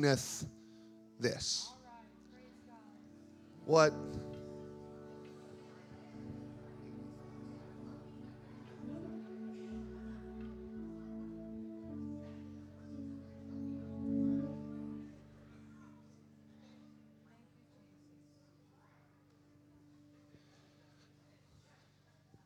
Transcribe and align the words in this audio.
meaneth 0.00 0.46
this. 1.18 1.70
What 3.66 3.92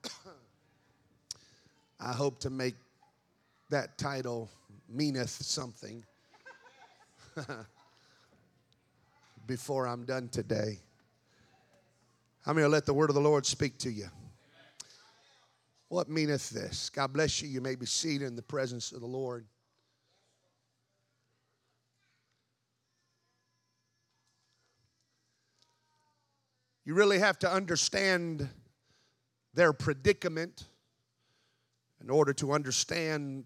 I 2.01 2.13
hope 2.15 2.41
to 2.41 2.49
make 2.49 2.77
that 3.69 3.99
title 3.99 4.49
meaneth 4.89 5.29
something 5.29 6.03
before 9.47 9.87
I'm 9.87 10.05
done 10.05 10.29
today. 10.29 10.79
I'm 12.47 12.55
going 12.55 12.65
to 12.65 12.69
let 12.69 12.87
the 12.87 12.95
word 12.95 13.11
of 13.11 13.15
the 13.15 13.21
Lord 13.21 13.47
speak 13.47 13.79
to 13.79 13.91
you. 13.91 14.09
What 15.89 16.09
meaneth 16.09 16.51
this? 16.51 16.91
God 16.91 17.13
bless 17.13 17.43
you. 17.43 17.49
You 17.49 17.61
may 17.61 17.75
be 17.75 17.87
seated 17.87 18.27
in 18.27 18.37
the 18.37 18.43
presence 18.43 18.93
of 18.93 19.01
the 19.01 19.07
Lord. 19.07 19.47
You 26.85 26.95
really 26.95 27.21
have 27.21 27.39
to 27.41 27.53
understand 27.53 28.49
their 29.55 29.73
predicament 29.73 30.65
in 32.03 32.11
order 32.11 32.33
to 32.33 32.53
understand 32.53 33.45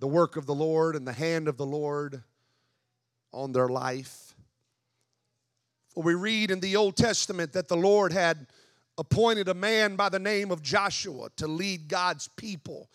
the 0.00 0.08
work 0.08 0.36
of 0.36 0.46
the 0.46 0.54
Lord 0.54 0.96
and 0.96 1.06
the 1.06 1.12
hand 1.12 1.46
of 1.46 1.56
the 1.56 1.66
Lord 1.66 2.22
on 3.38 3.52
their 3.52 3.68
life. 3.68 4.34
For 5.94 6.02
we 6.02 6.14
read 6.14 6.50
in 6.50 6.60
the 6.60 6.76
Old 6.76 6.96
Testament 6.96 7.52
that 7.52 7.68
the 7.68 7.76
Lord 7.76 8.12
had 8.12 8.46
appointed 8.98 9.48
a 9.48 9.54
man 9.54 9.96
by 9.96 10.08
the 10.08 10.18
name 10.18 10.50
of 10.50 10.60
Joshua 10.60 11.28
to 11.36 11.46
lead 11.46 11.88
God's 11.88 12.28
people 12.36 12.90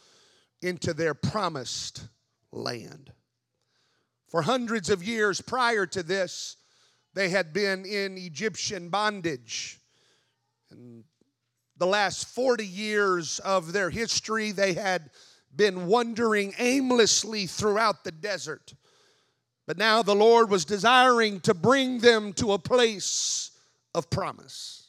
into 0.61 0.93
their 0.93 1.13
promised 1.13 2.07
land. 2.51 3.11
For 4.27 4.41
hundreds 4.41 4.89
of 4.89 5.03
years 5.03 5.39
prior 5.41 5.85
to 5.87 6.03
this, 6.03 6.57
they 7.13 7.29
had 7.29 7.53
been 7.53 7.85
in 7.85 8.17
Egyptian 8.17 8.89
bondage. 8.89 9.79
And 10.71 11.03
the 11.77 11.87
last 11.87 12.27
40 12.27 12.65
years 12.65 13.39
of 13.39 13.71
their 13.71 13.89
history, 13.89 14.51
they 14.51 14.73
had 14.73 15.09
been 15.55 15.87
wandering 15.87 16.53
aimlessly 16.57 17.45
throughout 17.47 18.03
the 18.03 18.11
desert. 18.11 18.73
But 19.65 19.77
now 19.77 20.03
the 20.03 20.15
Lord 20.15 20.49
was 20.49 20.65
desiring 20.65 21.39
to 21.41 21.53
bring 21.53 21.99
them 21.99 22.33
to 22.33 22.53
a 22.53 22.59
place 22.59 23.51
of 23.95 24.09
promise. 24.09 24.87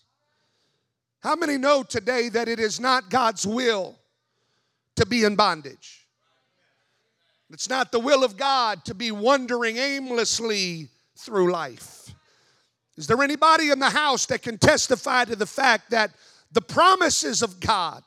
How 1.21 1.37
many 1.37 1.57
know 1.57 1.83
today 1.83 2.29
that 2.31 2.49
it 2.49 2.59
is 2.59 2.81
not 2.81 3.09
God's 3.09 3.47
will 3.47 3.97
to 4.97 5.07
be 5.07 5.25
in 5.25 5.37
bondage? 5.37 6.07
It's 7.51 7.69
not 7.69 7.93
the 7.93 8.01
will 8.01 8.25
of 8.25 8.37
God 8.37 8.85
to 8.87 8.95
be 8.95 9.13
wandering 9.13 9.77
aimlessly 9.77 10.89
through 11.17 11.53
life. 11.53 12.13
Is 12.97 13.07
there 13.07 13.23
anybody 13.23 13.71
in 13.71 13.79
the 13.79 13.91
house 13.91 14.27
that 14.27 14.43
can 14.43 14.59
testify 14.59 15.25
to 15.25 15.37
the 15.37 15.47
fact 15.47 15.91
that 15.91 16.11
the 16.53 16.61
promises 16.61 17.43
of 17.43 17.61
God 17.61 18.03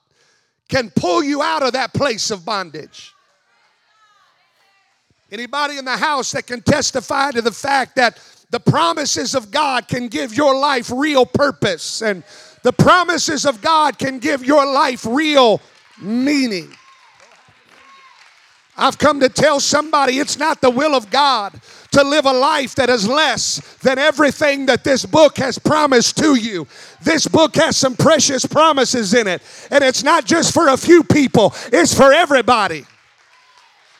can 0.68 0.92
pull 0.96 1.24
you 1.24 1.42
out 1.42 1.64
of 1.64 1.74
that 1.74 1.94
place 1.94 2.32
of 2.32 2.46
bondage. 2.46 3.14
Anybody 5.32 5.78
in 5.78 5.86
the 5.86 5.98
house 5.98 6.32
that 6.32 6.48
can 6.48 6.62
testify 6.62 7.32
to 7.32 7.42
the 7.42 7.52
fact 7.52 7.96
that 7.98 8.20
the 8.50 8.60
promises 8.60 9.36
of 9.36 9.52
God 9.52 9.88
can 9.88 10.08
give 10.08 10.34
your 10.34 10.56
life 10.56 10.90
real 10.90 11.26
purpose 11.26 12.02
and 12.02 12.24
the 12.64 12.72
promises 12.72 13.46
of 13.46 13.62
God 13.62 14.00
can 14.00 14.20
give 14.20 14.44
your 14.44 14.66
life 14.66 15.06
real 15.06 15.62
meaning. 16.02 16.74
I've 18.78 18.98
come 18.98 19.20
to 19.20 19.30
tell 19.30 19.60
somebody 19.60 20.20
it's 20.20 20.38
not 20.38 20.62
the 20.62 20.70
will 20.70 20.96
of 20.96 21.10
God 21.10 21.60
to 21.92 22.04
live 22.04 22.26
a 22.26 22.32
life 22.32 22.76
that 22.76 22.90
is 22.90 23.08
less 23.08 23.60
than 23.78 23.98
everything 23.98 24.68
that 24.68 24.84
this 24.84 25.06
book 25.06 25.38
has 25.38 25.58
promised 25.58 26.18
to 26.18 26.36
you. 26.36 26.68
This 27.02 27.28
book 27.28 27.56
has 27.56 27.76
some 27.76 27.96
precious 27.96 28.46
promises 28.46 29.14
in 29.14 29.28
it, 29.28 29.42
and 29.72 29.84
it's 29.84 30.04
not 30.04 30.26
just 30.26 30.54
for 30.54 30.70
a 30.70 30.78
few 30.78 31.04
people, 31.04 31.54
it's 31.74 31.94
for 31.94 32.14
everybody. 32.14 32.86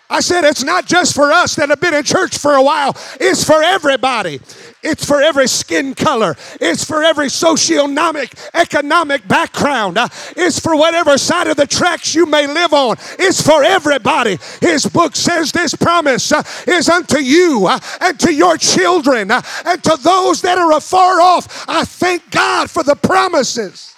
I 0.10 0.22
said 0.22 0.46
it's 0.46 0.64
not 0.64 0.86
just 0.86 1.14
for 1.14 1.32
us 1.34 1.56
that 1.56 1.70
have 1.70 1.82
been 1.82 1.94
in 1.94 2.04
church 2.04 2.38
for 2.38 2.54
a 2.54 2.64
while, 2.64 2.96
it's 3.20 3.44
for 3.44 3.62
everybody. 3.62 4.40
It's 4.82 5.04
for 5.04 5.22
every 5.22 5.48
skin 5.48 5.96
color. 5.96 6.36
It's 6.62 6.86
for 6.86 7.04
every 7.04 7.28
socioeconomic 7.28 8.50
economic 8.54 9.28
background. 9.28 9.98
Uh, 9.98 10.08
it's 10.38 10.60
for 10.60 10.78
whatever 10.78 11.18
side 11.18 11.48
of 11.48 11.58
the 11.58 11.68
tracks 11.68 12.16
you 12.16 12.26
may 12.26 12.48
live 12.48 12.74
on. 12.74 12.96
It's 13.20 13.42
for 13.42 13.64
everybody. 13.64 14.38
His 14.62 14.86
book 14.86 15.16
says 15.16 15.52
this 15.52 15.76
promise 15.76 16.32
uh, 16.32 16.44
is 16.68 16.88
unto 16.88 17.20
you 17.20 17.68
uh, 17.68 17.80
and 18.00 18.18
to 18.22 18.34
your 18.34 18.58
children 18.58 19.30
and 19.32 19.84
to 19.84 19.98
those 20.02 20.42
that 20.44 20.58
are 20.58 20.72
afar 20.72 21.20
off. 21.20 21.66
I 21.68 21.84
thank 21.84 22.32
God 22.32 22.70
for 22.70 22.84
the 22.84 22.96
promises. 22.96 23.97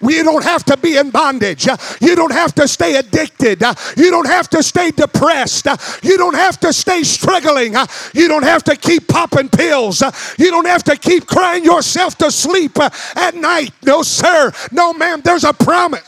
You 0.00 0.22
don't 0.22 0.44
have 0.44 0.64
to 0.66 0.76
be 0.76 0.96
in 0.96 1.10
bondage. 1.10 1.66
You 2.00 2.14
don't 2.14 2.32
have 2.32 2.54
to 2.54 2.68
stay 2.68 2.96
addicted. 2.96 3.62
You 3.96 4.10
don't 4.10 4.28
have 4.28 4.48
to 4.50 4.62
stay 4.62 4.90
depressed. 4.92 5.66
You 6.02 6.16
don't 6.16 6.36
have 6.36 6.60
to 6.60 6.72
stay 6.72 7.02
struggling. 7.02 7.74
You 8.14 8.28
don't 8.28 8.44
have 8.44 8.62
to 8.64 8.76
keep 8.76 9.08
popping 9.08 9.48
pills. 9.48 10.02
You 10.38 10.50
don't 10.50 10.66
have 10.66 10.84
to 10.84 10.96
keep 10.96 11.26
crying 11.26 11.64
yourself 11.64 12.16
to 12.18 12.30
sleep 12.30 12.78
at 13.16 13.34
night. 13.34 13.72
No, 13.82 14.02
sir. 14.02 14.52
No, 14.70 14.92
ma'am. 14.92 15.20
There's 15.24 15.44
a 15.44 15.52
promise. 15.52 16.04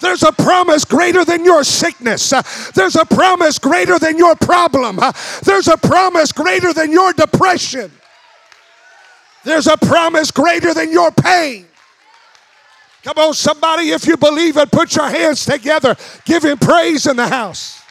There's 0.00 0.22
a 0.22 0.32
promise 0.32 0.84
greater 0.84 1.24
than 1.24 1.46
your 1.46 1.64
sickness. 1.64 2.34
There's 2.74 2.96
a 2.96 3.06
promise 3.06 3.58
greater 3.58 3.98
than 3.98 4.18
your 4.18 4.36
problem. 4.36 5.00
There's 5.44 5.68
a 5.68 5.78
promise 5.78 6.30
greater 6.30 6.74
than 6.74 6.92
your 6.92 7.14
depression. 7.14 7.90
There's 9.44 9.66
a 9.66 9.78
promise 9.78 10.30
greater 10.30 10.74
than 10.74 10.92
your 10.92 11.10
pain. 11.10 11.66
Come 13.04 13.18
on, 13.18 13.34
somebody, 13.34 13.90
if 13.90 14.06
you 14.06 14.16
believe 14.16 14.56
it, 14.56 14.70
put 14.72 14.96
your 14.96 15.08
hands 15.08 15.44
together. 15.44 15.94
Give 16.24 16.42
him 16.42 16.56
praise 16.56 17.06
in 17.06 17.16
the 17.16 17.28
house. 17.28 17.82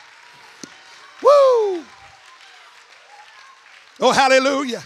Woo! 1.22 1.84
Oh, 4.00 4.12
hallelujah. 4.12 4.81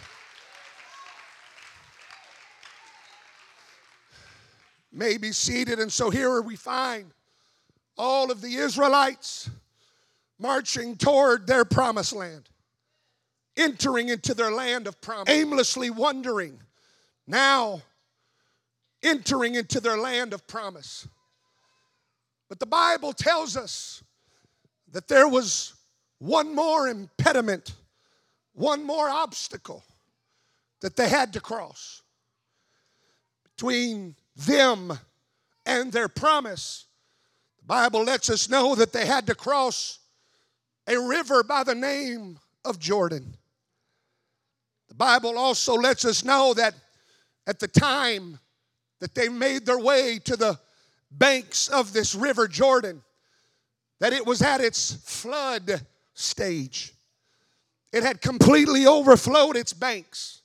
May 4.92 5.18
be 5.18 5.32
seated, 5.32 5.80
and 5.80 5.92
so 5.92 6.10
here 6.10 6.42
we 6.42 6.58
find 6.58 7.12
all 7.98 8.30
of 8.30 8.42
the 8.42 8.56
Israelites 8.56 9.50
marching 10.38 10.98
toward 10.98 11.48
their 11.48 11.64
promised 11.64 12.12
land, 12.12 12.50
entering 13.56 14.10
into 14.10 14.34
their 14.34 14.52
land 14.52 14.88
of 14.88 15.00
promise, 15.00 15.30
aimlessly 15.30 15.90
wondering. 15.90 16.60
Now, 17.26 17.82
entering 19.04 19.56
into 19.56 19.80
their 19.80 19.98
land 19.98 20.34
of 20.34 20.48
promise. 20.48 21.08
But 22.50 22.60
the 22.60 22.66
Bible 22.66 23.14
tells 23.14 23.58
us 23.58 24.04
that 24.92 25.08
there 25.08 25.28
was 25.28 25.74
one 26.20 26.56
more 26.56 26.88
impediment, 26.88 27.74
one 28.54 28.84
more 28.84 29.10
obstacle 29.10 29.84
that 30.82 30.96
they 30.96 31.10
had 31.10 31.34
to 31.34 31.42
cross 31.42 32.02
between 33.44 34.16
them 34.36 34.98
and 35.66 35.92
their 35.92 36.08
promise. 36.08 36.86
The 37.60 37.66
Bible 37.66 38.04
lets 38.04 38.30
us 38.30 38.50
know 38.50 38.76
that 38.76 38.94
they 38.94 39.06
had 39.06 39.28
to 39.28 39.36
cross 39.36 40.00
a 40.88 40.98
river 40.98 41.44
by 41.44 41.64
the 41.64 41.76
name 41.76 42.40
of 42.64 42.80
Jordan. 42.80 43.36
The 44.88 44.96
Bible 44.96 45.38
also 45.38 45.74
lets 45.74 46.06
us 46.06 46.24
know 46.24 46.54
that 46.54 46.76
at 47.46 47.60
the 47.60 47.68
time 47.68 48.40
that 49.00 49.16
they 49.16 49.30
made 49.30 49.66
their 49.66 49.80
way 49.80 50.20
to 50.26 50.36
the 50.36 50.60
banks 51.12 51.68
of 51.68 51.94
this 51.94 52.16
river 52.16 52.48
Jordan, 52.48 53.04
that 54.00 54.14
it 54.14 54.26
was 54.26 54.42
at 54.42 54.62
its 54.62 54.94
flood 54.94 55.82
stage. 56.14 56.94
It 57.92 58.04
had 58.04 58.22
completely 58.22 58.86
overflowed 58.86 59.56
its 59.56 59.74
banks, 59.74 60.42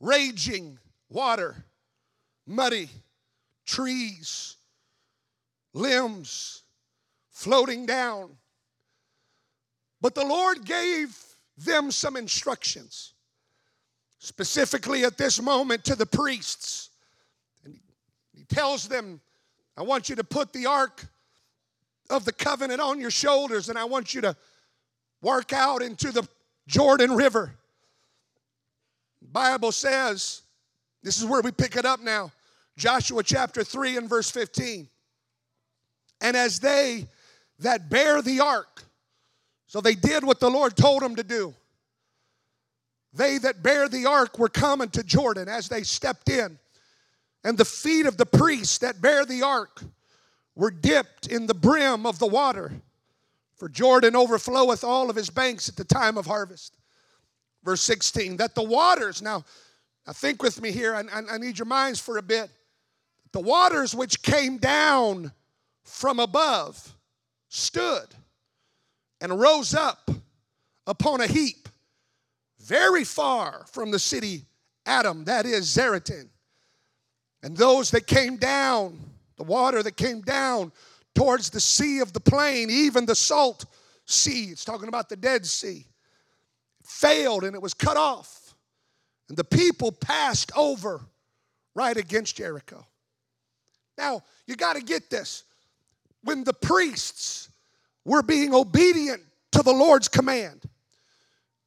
raging 0.00 0.78
water, 1.08 1.64
muddy 2.46 2.88
trees, 3.64 4.56
limbs 5.72 6.62
floating 7.30 7.86
down. 7.86 8.36
But 10.00 10.14
the 10.14 10.26
Lord 10.26 10.64
gave 10.64 11.16
them 11.56 11.90
some 11.90 12.16
instructions, 12.16 13.14
specifically 14.18 15.04
at 15.04 15.16
this 15.16 15.40
moment 15.40 15.84
to 15.84 15.94
the 15.94 16.06
priests 16.06 16.90
tells 18.52 18.88
them, 18.88 19.20
I 19.76 19.82
want 19.82 20.08
you 20.08 20.16
to 20.16 20.24
put 20.24 20.52
the 20.52 20.66
ark 20.66 21.06
of 22.10 22.24
the 22.24 22.32
covenant 22.32 22.80
on 22.80 23.00
your 23.00 23.10
shoulders, 23.10 23.68
and 23.68 23.78
I 23.78 23.84
want 23.84 24.14
you 24.14 24.20
to 24.20 24.36
work 25.22 25.52
out 25.52 25.82
into 25.82 26.12
the 26.12 26.26
Jordan 26.66 27.12
River. 27.12 27.54
Bible 29.20 29.72
says, 29.72 30.42
this 31.02 31.18
is 31.18 31.24
where 31.24 31.40
we 31.40 31.52
pick 31.52 31.76
it 31.76 31.84
up 31.84 32.00
now. 32.00 32.32
Joshua 32.76 33.22
chapter 33.22 33.64
3 33.64 33.96
and 33.96 34.08
verse 34.08 34.30
15. 34.30 34.88
And 36.20 36.36
as 36.36 36.60
they 36.60 37.06
that 37.60 37.88
bear 37.88 38.22
the 38.22 38.40
ark, 38.40 38.82
so 39.66 39.80
they 39.80 39.94
did 39.94 40.24
what 40.24 40.40
the 40.40 40.50
Lord 40.50 40.76
told 40.76 41.02
them 41.02 41.16
to 41.16 41.22
do. 41.22 41.54
They 43.14 43.38
that 43.38 43.62
bear 43.62 43.88
the 43.88 44.06
ark 44.06 44.38
were 44.38 44.48
coming 44.48 44.88
to 44.90 45.02
Jordan 45.02 45.48
as 45.48 45.68
they 45.68 45.82
stepped 45.82 46.28
in. 46.28 46.58
And 47.44 47.58
the 47.58 47.64
feet 47.64 48.06
of 48.06 48.16
the 48.16 48.26
priests 48.26 48.78
that 48.78 49.00
bear 49.00 49.24
the 49.24 49.42
ark 49.42 49.82
were 50.54 50.70
dipped 50.70 51.26
in 51.26 51.46
the 51.46 51.54
brim 51.54 52.06
of 52.06 52.18
the 52.18 52.26
water. 52.26 52.72
For 53.56 53.68
Jordan 53.68 54.14
overfloweth 54.14 54.84
all 54.84 55.10
of 55.10 55.16
his 55.16 55.30
banks 55.30 55.68
at 55.68 55.76
the 55.76 55.84
time 55.84 56.18
of 56.18 56.26
harvest. 56.26 56.76
Verse 57.64 57.80
16, 57.82 58.38
that 58.38 58.54
the 58.54 58.62
waters, 58.62 59.22
now, 59.22 59.44
now 60.06 60.12
think 60.12 60.42
with 60.42 60.60
me 60.60 60.72
here, 60.72 60.94
I, 60.94 61.02
I, 61.02 61.34
I 61.34 61.38
need 61.38 61.58
your 61.58 61.66
minds 61.66 62.00
for 62.00 62.18
a 62.18 62.22
bit. 62.22 62.50
The 63.32 63.40
waters 63.40 63.94
which 63.94 64.22
came 64.22 64.58
down 64.58 65.32
from 65.84 66.18
above 66.18 66.94
stood 67.48 68.06
and 69.20 69.38
rose 69.38 69.74
up 69.74 70.10
upon 70.86 71.20
a 71.20 71.26
heap 71.26 71.68
very 72.58 73.04
far 73.04 73.64
from 73.70 73.90
the 73.90 73.98
city 73.98 74.42
Adam, 74.84 75.24
that 75.24 75.46
is 75.46 75.66
Zaretan. 75.66 76.28
And 77.42 77.56
those 77.56 77.90
that 77.90 78.06
came 78.06 78.36
down, 78.36 78.98
the 79.36 79.42
water 79.42 79.82
that 79.82 79.96
came 79.96 80.20
down 80.20 80.72
towards 81.14 81.50
the 81.50 81.60
sea 81.60 81.98
of 82.00 82.12
the 82.12 82.20
plain, 82.20 82.70
even 82.70 83.04
the 83.04 83.14
salt 83.14 83.66
sea. 84.06 84.44
It's 84.46 84.64
talking 84.64 84.88
about 84.88 85.08
the 85.08 85.16
Dead 85.16 85.44
Sea. 85.46 85.86
failed 86.84 87.44
and 87.44 87.54
it 87.54 87.62
was 87.62 87.74
cut 87.74 87.96
off. 87.96 88.54
And 89.28 89.36
the 89.36 89.44
people 89.44 89.92
passed 89.92 90.52
over 90.56 91.00
right 91.74 91.96
against 91.96 92.36
Jericho. 92.36 92.86
Now, 93.96 94.22
you 94.46 94.56
got 94.56 94.76
to 94.76 94.82
get 94.82 95.10
this. 95.10 95.44
When 96.24 96.44
the 96.44 96.52
priests 96.52 97.48
were 98.04 98.22
being 98.22 98.54
obedient 98.54 99.22
to 99.52 99.62
the 99.62 99.72
Lord's 99.72 100.08
command, 100.08 100.68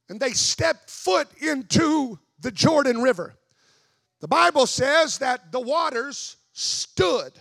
and 0.08 0.20
they 0.20 0.30
stepped 0.30 0.90
foot 0.90 1.28
into 1.40 2.18
the 2.40 2.50
Jordan 2.50 3.02
River, 3.02 3.35
the 4.20 4.28
Bible 4.28 4.66
says 4.66 5.18
that 5.18 5.52
the 5.52 5.60
waters 5.60 6.36
stood 6.52 7.32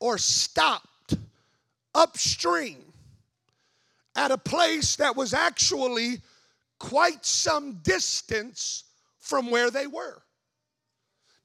or 0.00 0.18
stopped 0.18 1.14
upstream 1.94 2.92
at 4.16 4.30
a 4.30 4.38
place 4.38 4.96
that 4.96 5.16
was 5.16 5.34
actually 5.34 6.20
quite 6.78 7.24
some 7.24 7.74
distance 7.82 8.84
from 9.20 9.50
where 9.50 9.70
they 9.70 9.86
were. 9.86 10.22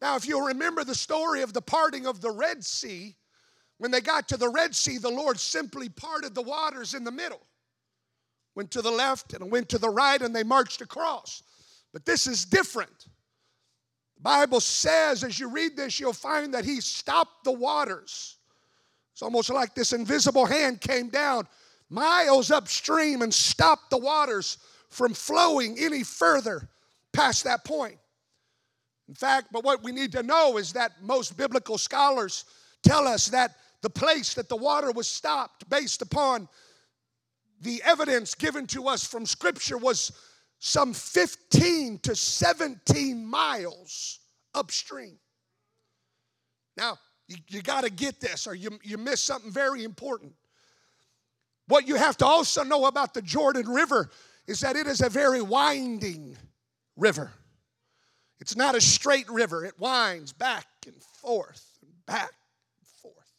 Now, 0.02 0.16
if 0.16 0.28
you'll 0.28 0.48
remember 0.48 0.84
the 0.84 0.96
story 0.96 1.42
of 1.42 1.54
the 1.54 1.62
parting 1.62 2.06
of 2.06 2.22
the 2.22 2.32
Red 2.32 2.64
Sea, 2.64 3.16
when 3.78 3.92
they 3.92 4.02
got 4.02 4.28
to 4.30 4.38
the 4.38 4.50
Red 4.50 4.76
Sea, 4.76 4.98
the 4.98 5.10
Lord 5.10 5.40
simply 5.40 5.90
parted 5.90 6.34
the 6.34 6.42
waters 6.42 6.94
in 6.94 7.04
the 7.04 7.12
middle. 7.12 7.42
Went 8.56 8.72
to 8.72 8.82
the 8.82 8.92
left 8.92 9.34
and 9.34 9.52
went 9.52 9.70
to 9.70 9.78
the 9.78 9.90
right, 9.90 10.22
and 10.22 10.36
they 10.36 10.44
marched 10.44 10.82
across. 10.82 11.44
But 11.94 12.06
this 12.06 12.26
is 12.26 12.46
different. 12.46 13.08
The 14.18 14.24
Bible 14.24 14.60
says, 14.60 15.24
as 15.24 15.40
you 15.40 15.50
read 15.50 15.78
this, 15.78 16.00
you'll 16.00 16.14
find 16.14 16.54
that 16.54 16.66
He 16.66 16.82
stopped 16.82 17.44
the 17.44 17.52
waters 17.52 18.38
it's 19.18 19.24
almost 19.24 19.50
like 19.50 19.74
this 19.74 19.94
invisible 19.94 20.46
hand 20.46 20.80
came 20.80 21.10
down 21.10 21.48
miles 21.90 22.52
upstream 22.52 23.24
and 23.24 23.34
stopped 23.34 23.90
the 23.90 23.98
waters 23.98 24.60
from 24.92 25.16
flowing 25.16 25.76
any 25.80 26.04
further 26.04 26.70
past 27.14 27.44
that 27.46 27.66
point. 27.66 27.98
In 29.10 29.16
fact, 29.16 29.48
but 29.52 29.64
what 29.64 29.84
we 29.84 29.92
need 29.92 30.12
to 30.12 30.22
know 30.22 30.58
is 30.58 30.72
that 30.74 31.02
most 31.02 31.36
biblical 31.36 31.80
scholars 31.80 32.46
tell 32.84 33.08
us 33.08 33.30
that 33.30 33.56
the 33.82 33.90
place 33.90 34.36
that 34.36 34.50
the 34.50 34.56
water 34.56 34.92
was 34.92 35.08
stopped 35.08 35.68
based 35.68 36.04
upon 36.04 36.48
the 37.62 37.82
evidence 37.84 38.36
given 38.36 38.68
to 38.68 38.88
us 38.88 39.04
from 39.04 39.26
Scripture 39.26 39.80
was 39.80 40.12
some 40.60 40.94
15 40.94 42.00
to 42.00 42.16
17 42.16 43.26
miles 43.26 44.20
upstream. 44.54 45.18
Now, 46.76 46.98
you, 47.28 47.38
you 47.50 47.62
got 47.62 47.84
to 47.84 47.90
get 47.90 48.20
this 48.20 48.48
or 48.48 48.56
you, 48.56 48.80
you 48.84 48.98
miss 48.98 49.22
something 49.22 49.52
very 49.52 49.84
important. 49.84 50.34
What 51.68 51.88
you 51.88 51.96
have 51.96 52.18
to 52.18 52.26
also 52.26 52.64
know 52.64 52.86
about 52.86 53.14
the 53.14 53.22
Jordan 53.22 53.68
River 53.68 54.10
is 54.48 54.62
that 54.62 54.76
it 54.76 54.88
is 54.88 55.02
a 55.02 55.10
very 55.10 55.42
winding 55.42 56.38
river. 56.96 57.32
It's 58.40 58.56
not 58.56 58.76
a 58.76 58.82
straight 58.82 59.30
river, 59.30 59.66
it 59.66 59.78
winds 59.80 60.32
back 60.32 60.66
and 60.86 60.96
forth 61.02 61.78
and 61.82 61.92
back 62.06 62.32
and 62.78 62.88
forth. 63.02 63.34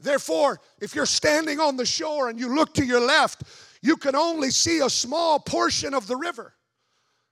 Therefore, 0.00 0.60
if 0.80 0.94
you're 0.94 1.06
standing 1.06 1.60
on 1.60 1.76
the 1.76 1.86
shore 1.86 2.28
and 2.28 2.40
you 2.40 2.54
look 2.54 2.74
to 2.74 2.84
your 2.84 3.00
left, 3.00 3.44
you 3.84 3.98
can 3.98 4.16
only 4.16 4.50
see 4.50 4.78
a 4.78 4.88
small 4.88 5.38
portion 5.38 5.92
of 5.92 6.06
the 6.06 6.16
river 6.16 6.54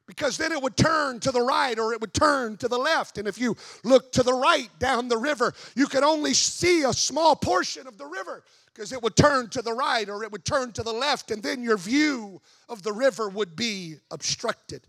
because 0.07 0.37
then 0.37 0.53
it 0.53 0.61
would 0.61 0.77
turn 0.77 1.19
to 1.21 1.33
the 1.33 1.41
right 1.41 1.79
or 1.79 1.95
it 1.95 2.01
would 2.03 2.13
turn 2.13 2.59
to 2.59 2.69
the 2.69 2.77
left. 2.77 3.17
And 3.17 3.27
if 3.27 3.39
you 3.39 3.57
look 3.85 4.13
to 4.13 4.23
the 4.23 4.35
right 4.35 4.69
down 4.79 5.09
the 5.09 5.17
river, 5.17 5.55
you 5.75 5.87
could 5.87 6.03
only 6.03 6.35
see 6.35 6.83
a 6.83 6.93
small 6.93 7.35
portion 7.35 7.87
of 7.87 7.97
the 7.97 8.05
river 8.05 8.45
because 8.67 8.93
it 8.93 9.03
would 9.03 9.17
turn 9.17 9.49
to 9.49 9.63
the 9.63 9.73
right 9.73 10.07
or 10.11 10.23
it 10.25 10.31
would 10.31 10.45
turn 10.45 10.73
to 10.73 10.83
the 10.83 10.93
left, 10.93 11.31
and 11.31 11.43
then 11.43 11.63
your 11.63 11.79
view 11.79 12.43
of 12.69 12.83
the 12.83 12.93
river 12.93 13.31
would 13.31 13.57
be 13.57 13.97
obstructed. 14.11 14.87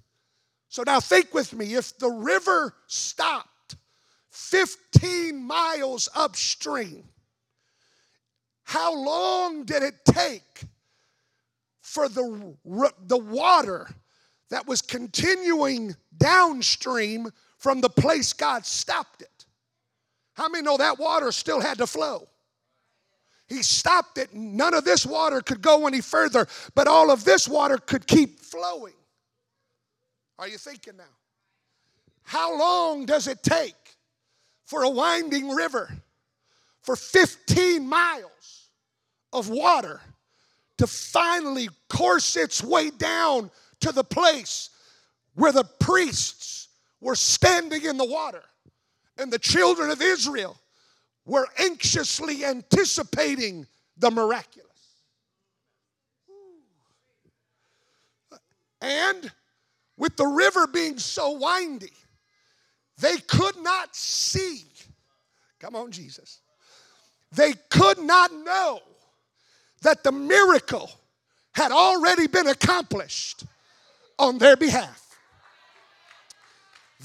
So 0.67 0.83
now 0.85 0.99
think 0.99 1.33
with 1.33 1.53
me 1.53 1.75
if 1.75 1.97
the 1.97 2.09
river 2.09 2.75
stopped 2.87 3.77
15 4.31 5.41
miles 5.41 6.09
upstream, 6.13 7.05
how 8.63 8.93
long 8.93 9.63
did 9.63 9.81
it 9.81 10.03
take 10.03 10.65
for 11.93 12.09
the, 12.09 12.55
the 13.05 13.17
water 13.17 13.87
that 14.49 14.67
was 14.67 14.81
continuing 14.81 15.95
downstream 16.17 17.29
from 17.59 17.81
the 17.81 17.89
place 17.89 18.33
God 18.33 18.65
stopped 18.65 19.21
it. 19.21 19.45
How 20.33 20.49
many 20.49 20.63
know 20.63 20.77
that 20.77 20.97
water 20.97 21.31
still 21.31 21.61
had 21.61 21.77
to 21.77 21.85
flow? 21.85 22.27
He 23.47 23.61
stopped 23.61 24.17
it. 24.17 24.33
None 24.33 24.73
of 24.73 24.85
this 24.85 25.05
water 25.05 25.41
could 25.41 25.61
go 25.61 25.85
any 25.85 26.01
further, 26.01 26.47
but 26.73 26.87
all 26.87 27.11
of 27.11 27.23
this 27.25 27.47
water 27.47 27.77
could 27.77 28.07
keep 28.07 28.39
flowing. 28.39 28.93
Are 30.39 30.47
you 30.47 30.57
thinking 30.57 30.97
now? 30.97 31.03
How 32.23 32.57
long 32.57 33.05
does 33.05 33.27
it 33.27 33.43
take 33.43 33.75
for 34.65 34.81
a 34.83 34.89
winding 34.89 35.49
river 35.49 35.91
for 36.81 36.95
15 36.95 37.87
miles 37.87 38.69
of 39.31 39.49
water 39.49 40.01
to 40.77 40.87
finally 40.87 41.69
course 41.89 42.35
its 42.35 42.63
way 42.63 42.89
down 42.89 43.51
to 43.81 43.91
the 43.91 44.03
place 44.03 44.69
where 45.35 45.51
the 45.51 45.63
priests 45.79 46.69
were 47.01 47.15
standing 47.15 47.83
in 47.83 47.97
the 47.97 48.05
water 48.05 48.43
and 49.17 49.31
the 49.31 49.39
children 49.39 49.89
of 49.89 50.01
Israel 50.01 50.57
were 51.25 51.47
anxiously 51.57 52.43
anticipating 52.43 53.65
the 53.97 54.11
miraculous. 54.11 54.69
And 58.81 59.31
with 59.95 60.17
the 60.17 60.25
river 60.25 60.67
being 60.67 60.97
so 60.97 61.37
windy, 61.39 61.93
they 62.97 63.17
could 63.17 63.57
not 63.57 63.95
see. 63.95 64.63
Come 65.59 65.75
on, 65.75 65.91
Jesus. 65.91 66.41
They 67.31 67.53
could 67.69 67.99
not 67.99 68.33
know 68.33 68.81
that 69.83 70.03
the 70.03 70.11
miracle 70.11 70.89
had 71.53 71.71
already 71.71 72.27
been 72.27 72.47
accomplished 72.47 73.43
on 74.17 74.37
their 74.37 74.55
behalf. 74.55 74.99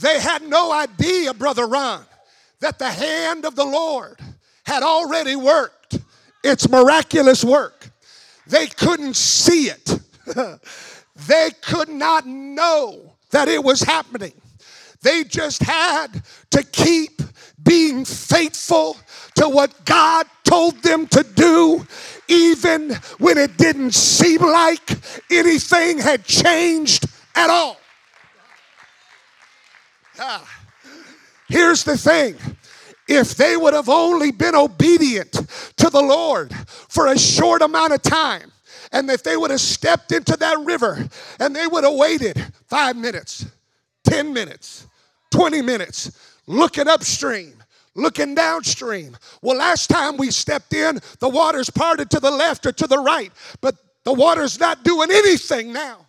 They 0.00 0.20
had 0.20 0.42
no 0.42 0.72
idea, 0.72 1.34
Brother 1.34 1.66
Ron, 1.66 2.04
that 2.60 2.78
the 2.78 2.90
hand 2.90 3.44
of 3.44 3.56
the 3.56 3.64
Lord 3.64 4.18
had 4.64 4.82
already 4.82 5.36
worked 5.36 5.98
its 6.42 6.68
miraculous 6.68 7.44
work. 7.44 7.90
They 8.46 8.66
couldn't 8.66 9.16
see 9.16 9.70
it, 9.70 9.98
they 11.26 11.50
could 11.62 11.88
not 11.88 12.26
know 12.26 13.12
that 13.30 13.48
it 13.48 13.62
was 13.62 13.80
happening. 13.80 14.32
They 15.02 15.24
just 15.24 15.62
had 15.62 16.22
to 16.50 16.62
keep 16.62 17.22
being 17.62 18.04
faithful 18.04 18.96
to 19.36 19.48
what 19.48 19.84
God 19.84 20.26
told 20.44 20.82
them 20.82 21.06
to 21.08 21.22
do, 21.22 21.86
even 22.28 22.94
when 23.18 23.38
it 23.38 23.56
didn't 23.56 23.92
seem 23.92 24.40
like 24.40 24.90
anything 25.30 25.98
had 25.98 26.24
changed 26.24 27.06
at 27.34 27.50
all. 27.50 27.78
Ah, 30.20 30.48
here's 31.48 31.84
the 31.84 31.96
thing 31.96 32.36
if 33.08 33.34
they 33.36 33.56
would 33.56 33.72
have 33.72 33.88
only 33.88 34.30
been 34.30 34.54
obedient 34.54 35.32
to 35.76 35.88
the 35.88 36.00
Lord 36.00 36.52
for 36.88 37.06
a 37.06 37.18
short 37.18 37.62
amount 37.62 37.94
of 37.94 38.02
time, 38.02 38.52
And 38.92 39.10
if 39.10 39.22
they 39.22 39.36
would 39.36 39.50
have 39.50 39.60
stepped 39.60 40.12
into 40.12 40.36
that 40.36 40.58
river 40.60 41.08
and 41.38 41.54
they 41.54 41.66
would 41.66 41.84
have 41.84 41.94
waited 41.94 42.42
five 42.66 42.96
minutes, 42.96 43.46
10 44.04 44.32
minutes, 44.32 44.86
20 45.30 45.62
minutes, 45.62 46.10
looking 46.46 46.88
upstream, 46.88 47.57
looking 47.98 48.34
downstream. 48.34 49.16
Well, 49.42 49.58
last 49.58 49.88
time 49.88 50.16
we 50.16 50.30
stepped 50.30 50.72
in, 50.74 51.00
the 51.18 51.28
water's 51.28 51.70
parted 51.70 52.10
to 52.10 52.20
the 52.20 52.30
left 52.30 52.66
or 52.66 52.72
to 52.72 52.86
the 52.86 52.98
right, 52.98 53.32
but 53.60 53.76
the 54.04 54.12
water's 54.12 54.58
not 54.58 54.84
doing 54.84 55.10
anything 55.10 55.72
now. 55.72 56.08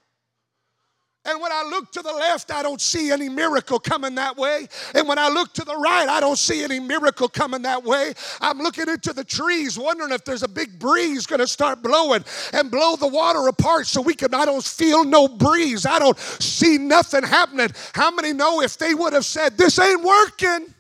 And 1.25 1.41
when 1.41 1.51
I 1.51 1.67
look 1.69 1.91
to 1.91 2.01
the 2.01 2.13
left, 2.13 2.50
I 2.50 2.63
don't 2.63 2.79
see 2.79 3.12
any 3.12 3.27
miracle 3.27 3.77
coming 3.77 4.15
that 4.15 4.38
way. 4.38 4.67
And 4.96 5.08
when 5.08 5.19
I 5.19 5.27
look 5.27 5.53
to 5.55 5.65
the 5.65 5.75
right, 5.75 6.08
I 6.08 6.22
don't 6.22 6.38
see 6.38 6.63
any 6.63 6.79
miracle 6.79 7.27
coming 7.27 7.62
that 7.63 7.84
way. 7.84 8.13
I'm 8.39 8.60
looking 8.60 8.88
into 8.88 9.12
the 9.12 9.25
trees, 9.25 9.77
wondering 9.77 10.12
if 10.12 10.24
there's 10.24 10.43
a 10.43 10.48
big 10.48 10.79
breeze 10.79 11.27
going 11.27 11.39
to 11.39 11.48
start 11.48 11.84
blowing 11.84 12.24
and 12.53 12.72
blow 12.72 12.96
the 12.96 13.08
water 13.08 13.48
apart 13.48 13.86
so 13.86 14.01
we 14.01 14.15
can. 14.15 14.34
I 14.34 14.46
don't 14.46 14.63
feel 14.63 15.03
no 15.03 15.27
breeze. 15.27 15.86
I 15.86 16.00
don't 16.00 16.17
see 16.17 16.77
nothing 16.77 17.24
happening. 17.24 17.69
How 17.93 18.12
many 18.12 18.31
know 18.31 18.62
if 18.62 18.77
they 18.77 18.93
would 18.93 19.12
have 19.12 19.25
said, 19.25 19.58
This 19.58 19.77
ain't 19.77 20.01
working, 20.01 20.74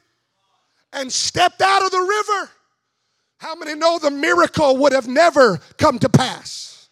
and 0.93 1.11
stepped 1.11 1.61
out 1.61 1.83
of 1.83 1.91
the 1.91 1.99
river, 1.99 2.51
how 3.37 3.55
many 3.55 3.75
know 3.75 3.99
the 3.99 4.11
miracle 4.11 4.77
would 4.77 4.91
have 4.91 5.07
never 5.07 5.59
come 5.77 5.99
to 5.99 6.09
pass? 6.09 6.89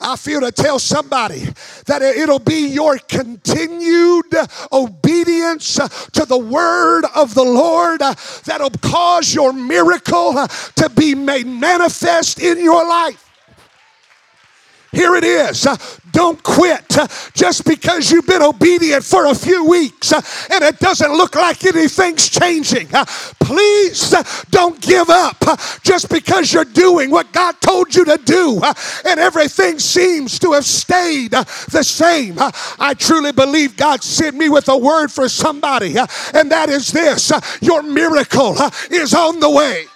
I 0.00 0.16
feel 0.16 0.40
to 0.42 0.52
tell 0.52 0.78
somebody 0.78 1.46
that 1.86 2.02
it'll 2.02 2.38
be 2.38 2.68
your 2.68 2.98
continued 2.98 4.26
obedience 4.70 5.74
to 5.76 6.26
the 6.26 6.36
word 6.36 7.04
of 7.14 7.34
the 7.34 7.44
Lord 7.44 8.00
that'll 8.44 8.70
cause 8.82 9.34
your 9.34 9.54
miracle 9.54 10.34
to 10.76 10.90
be 10.94 11.14
made 11.14 11.46
manifest 11.46 12.40
in 12.40 12.62
your 12.62 12.86
life. 12.86 13.25
Here 14.96 15.14
it 15.14 15.24
is. 15.24 15.66
Uh, 15.66 15.76
don't 16.10 16.42
quit 16.42 16.96
uh, 16.96 17.06
just 17.34 17.66
because 17.66 18.10
you've 18.10 18.26
been 18.26 18.40
obedient 18.40 19.04
for 19.04 19.26
a 19.26 19.34
few 19.34 19.68
weeks 19.68 20.10
uh, 20.10 20.22
and 20.50 20.64
it 20.64 20.78
doesn't 20.78 21.12
look 21.12 21.34
like 21.34 21.62
anything's 21.66 22.30
changing. 22.30 22.88
Please 23.38 24.14
don't 24.48 24.80
give 24.80 25.10
up 25.10 25.36
just 25.82 26.08
because 26.08 26.50
you're 26.50 26.64
doing 26.64 27.10
what 27.10 27.30
God 27.32 27.60
told 27.60 27.94
you 27.94 28.06
to 28.06 28.18
do 28.24 28.62
and 29.06 29.20
everything 29.20 29.78
seems 29.78 30.38
to 30.38 30.52
have 30.52 30.64
stayed 30.64 31.32
the 31.32 31.82
same. 31.82 32.36
I 32.38 32.94
truly 32.98 33.32
believe 33.32 33.76
God 33.76 34.02
sent 34.02 34.34
me 34.34 34.48
with 34.48 34.70
a 34.70 34.78
word 34.78 35.12
for 35.12 35.28
somebody, 35.28 35.96
and 36.32 36.50
that 36.50 36.70
is 36.70 36.90
this 36.90 37.30
your 37.60 37.82
miracle 37.82 38.56
is 38.90 39.12
on 39.12 39.40
the 39.40 39.50
way. 39.50 39.88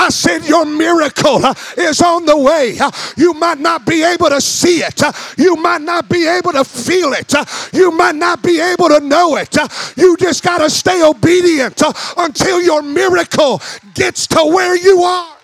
I 0.00 0.08
said, 0.08 0.46
Your 0.46 0.64
miracle 0.64 1.44
uh, 1.44 1.54
is 1.76 2.00
on 2.00 2.24
the 2.24 2.36
way. 2.36 2.78
Uh, 2.80 2.90
you 3.18 3.34
might 3.34 3.58
not 3.58 3.84
be 3.84 4.02
able 4.02 4.30
to 4.30 4.40
see 4.40 4.78
it, 4.78 5.02
uh, 5.02 5.12
you 5.36 5.56
might 5.56 5.82
not 5.82 6.08
be 6.08 6.26
able 6.26 6.52
to 6.52 6.64
feel 6.64 7.12
it, 7.12 7.34
you 7.74 7.90
might 7.90 8.14
not 8.14 8.42
be 8.42 8.60
able 8.60 8.88
to 8.88 9.00
know 9.00 9.36
it. 9.36 9.54
You 9.96 10.16
just 10.16 10.42
got 10.42 10.58
to 10.58 10.70
stay 10.70 11.02
obedient 11.02 11.82
until 12.16 12.62
your 12.62 12.80
miracle 12.80 13.60
gets 13.92 14.26
to 14.28 14.38
where 14.42 14.74
you 14.74 15.02
are. 15.02 15.39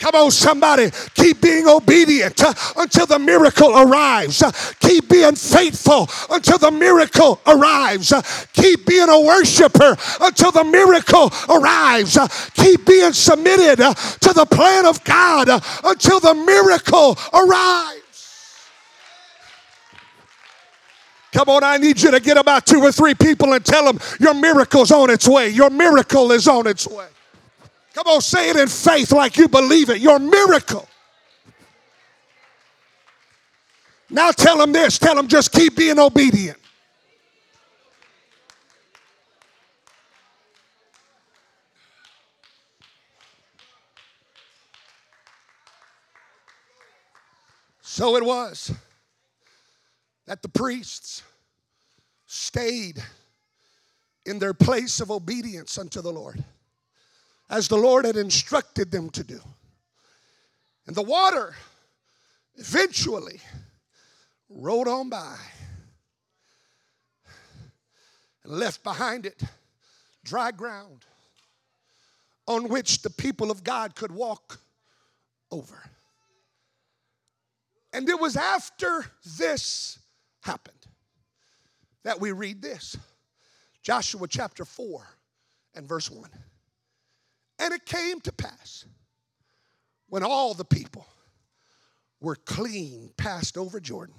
Come 0.00 0.14
on, 0.14 0.30
somebody. 0.30 0.90
Keep 1.14 1.42
being 1.42 1.68
obedient 1.68 2.42
uh, 2.42 2.54
until 2.78 3.04
the 3.04 3.18
miracle 3.18 3.76
arrives. 3.76 4.42
Uh, 4.42 4.50
keep 4.80 5.10
being 5.10 5.36
faithful 5.36 6.08
until 6.30 6.56
the 6.56 6.70
miracle 6.70 7.38
arrives. 7.46 8.10
Uh, 8.10 8.22
keep 8.54 8.86
being 8.86 9.10
a 9.10 9.20
worshiper 9.20 9.94
until 10.22 10.52
the 10.52 10.64
miracle 10.64 11.30
arrives. 11.50 12.18
Keep 12.54 12.86
being 12.86 13.12
submitted 13.12 13.76
to 13.76 14.32
the 14.32 14.46
plan 14.46 14.86
of 14.86 15.04
God 15.04 15.48
until 15.84 16.18
the 16.18 16.34
miracle 16.34 17.18
arrives. 17.34 18.00
Come 21.32 21.50
on, 21.50 21.62
I 21.62 21.76
need 21.76 22.00
you 22.00 22.10
to 22.10 22.20
get 22.20 22.38
about 22.38 22.64
two 22.64 22.80
or 22.80 22.90
three 22.90 23.14
people 23.14 23.52
and 23.52 23.64
tell 23.64 23.84
them 23.84 24.00
your 24.18 24.34
miracle's 24.34 24.90
on 24.90 25.10
its 25.10 25.28
way. 25.28 25.50
Your 25.50 25.68
miracle 25.68 26.32
is 26.32 26.48
on 26.48 26.66
its 26.66 26.88
way. 26.88 27.06
Come 28.02 28.14
on, 28.14 28.22
say 28.22 28.48
it 28.48 28.56
in 28.56 28.66
faith 28.66 29.12
like 29.12 29.36
you 29.36 29.46
believe 29.46 29.90
it. 29.90 30.00
Your 30.00 30.18
miracle. 30.18 30.88
Now 34.08 34.30
tell 34.30 34.56
them 34.56 34.72
this. 34.72 34.98
Tell 34.98 35.14
them 35.14 35.28
just 35.28 35.52
keep 35.52 35.76
being 35.76 35.98
obedient. 35.98 36.56
So 47.82 48.16
it 48.16 48.24
was 48.24 48.72
that 50.24 50.40
the 50.40 50.48
priests 50.48 51.22
stayed 52.24 53.02
in 54.24 54.38
their 54.38 54.54
place 54.54 55.00
of 55.00 55.10
obedience 55.10 55.76
unto 55.76 56.00
the 56.00 56.10
Lord 56.10 56.42
as 57.50 57.66
the 57.66 57.76
Lord 57.76 58.04
had 58.04 58.16
instructed 58.16 58.92
them 58.92 59.10
to 59.10 59.24
do. 59.24 59.40
And 60.86 60.94
the 60.94 61.02
water 61.02 61.54
eventually 62.54 63.40
rode 64.48 64.88
on 64.88 65.10
by 65.10 65.36
and 68.44 68.52
left 68.52 68.82
behind 68.84 69.26
it 69.26 69.42
dry 70.24 70.52
ground 70.52 71.04
on 72.46 72.68
which 72.68 73.02
the 73.02 73.10
people 73.10 73.50
of 73.50 73.64
God 73.64 73.94
could 73.94 74.12
walk 74.12 74.60
over. 75.50 75.82
And 77.92 78.08
it 78.08 78.18
was 78.18 78.36
after 78.36 79.06
this 79.36 79.98
happened 80.42 80.86
that 82.04 82.20
we 82.20 82.32
read 82.32 82.62
this 82.62 82.96
Joshua 83.82 84.28
chapter 84.28 84.64
4 84.64 85.04
and 85.74 85.88
verse 85.88 86.10
1. 86.10 86.28
And 87.60 87.74
it 87.74 87.84
came 87.84 88.20
to 88.22 88.32
pass 88.32 88.86
when 90.08 90.24
all 90.24 90.54
the 90.54 90.64
people 90.64 91.06
were 92.18 92.36
clean 92.36 93.12
passed 93.18 93.58
over 93.58 93.78
Jordan. 93.78 94.14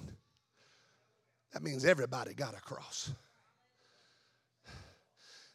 That 1.51 1.63
means 1.63 1.83
everybody 1.83 2.36
got 2.36 2.53
across. 2.53 3.12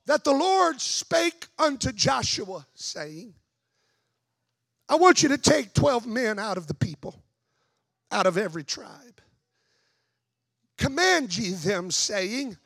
That 0.06 0.24
the 0.24 0.32
Lord 0.32 0.80
spake 0.80 1.46
unto 1.58 1.92
Joshua, 1.92 2.66
saying, 2.74 3.34
I 4.88 4.96
want 4.96 5.22
you 5.22 5.30
to 5.30 5.38
take 5.38 5.72
12 5.72 6.06
men 6.06 6.38
out 6.38 6.58
of 6.58 6.66
the 6.66 6.74
people, 6.74 7.22
out 8.10 8.26
of 8.26 8.36
every 8.36 8.62
tribe. 8.64 9.20
Command 10.76 11.36
ye 11.36 11.52
them, 11.52 11.90
saying, 11.90 12.56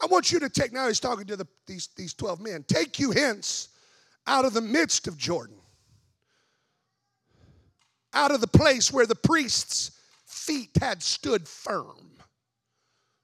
I 0.00 0.06
want 0.06 0.32
you 0.32 0.38
to 0.40 0.48
take, 0.48 0.72
now 0.72 0.88
he's 0.88 1.00
talking 1.00 1.26
to 1.26 1.36
the, 1.36 1.46
these, 1.66 1.88
these 1.96 2.14
12 2.14 2.40
men, 2.40 2.64
take 2.66 2.98
you 2.98 3.10
hence 3.10 3.68
out 4.26 4.44
of 4.44 4.54
the 4.54 4.60
midst 4.60 5.06
of 5.06 5.18
Jordan, 5.18 5.56
out 8.12 8.30
of 8.30 8.40
the 8.40 8.46
place 8.46 8.92
where 8.92 9.06
the 9.06 9.14
priest's 9.14 9.92
feet 10.26 10.70
had 10.80 11.02
stood 11.02 11.48
firm. 11.48 12.10